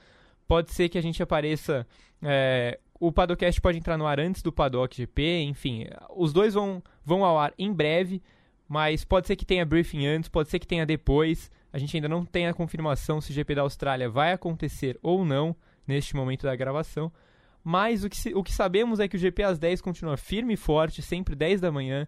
[0.47, 1.86] pode ser que a gente apareça.
[2.22, 6.82] É, o Padocast pode entrar no ar antes do Paddock GP, enfim, os dois vão,
[7.03, 8.22] vão ao ar em breve,
[8.72, 11.51] mas pode ser que tenha briefing antes, pode ser que tenha depois.
[11.74, 15.26] A gente ainda não tem a confirmação se o GP da Austrália vai acontecer ou
[15.26, 15.53] não
[15.86, 17.11] neste momento da gravação.
[17.61, 20.57] Mas o que, o que sabemos é que o GP às 10 continua firme e
[20.57, 22.07] forte, sempre 10 da manhã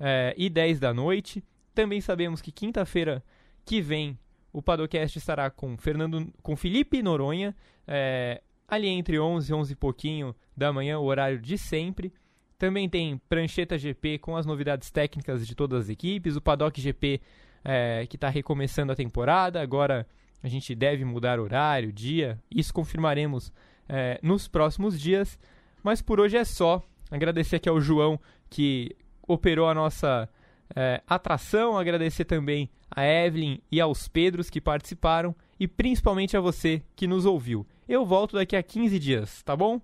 [0.00, 1.44] é, e 10 da noite.
[1.72, 3.22] Também sabemos que quinta-feira
[3.64, 4.18] que vem
[4.52, 7.54] o Padocast estará com Fernando, com Felipe Noronha,
[7.86, 12.12] é, ali entre 11 e 11 e pouquinho da manhã, o horário de sempre.
[12.60, 17.18] Também tem Prancheta GP com as novidades técnicas de todas as equipes, o Paddock GP
[17.64, 19.62] é, que está recomeçando a temporada.
[19.62, 20.06] Agora
[20.42, 23.50] a gente deve mudar horário, dia, isso confirmaremos
[23.88, 25.38] é, nos próximos dias.
[25.82, 26.82] Mas por hoje é só.
[27.10, 28.94] Agradecer aqui ao João que
[29.26, 30.28] operou a nossa
[30.76, 31.78] é, atração.
[31.78, 35.34] Agradecer também a Evelyn e aos Pedros que participaram.
[35.58, 37.66] E principalmente a você que nos ouviu.
[37.88, 39.80] Eu volto daqui a 15 dias, tá bom?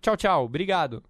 [0.00, 0.44] Tchau, tchau.
[0.44, 1.02] Obrigado.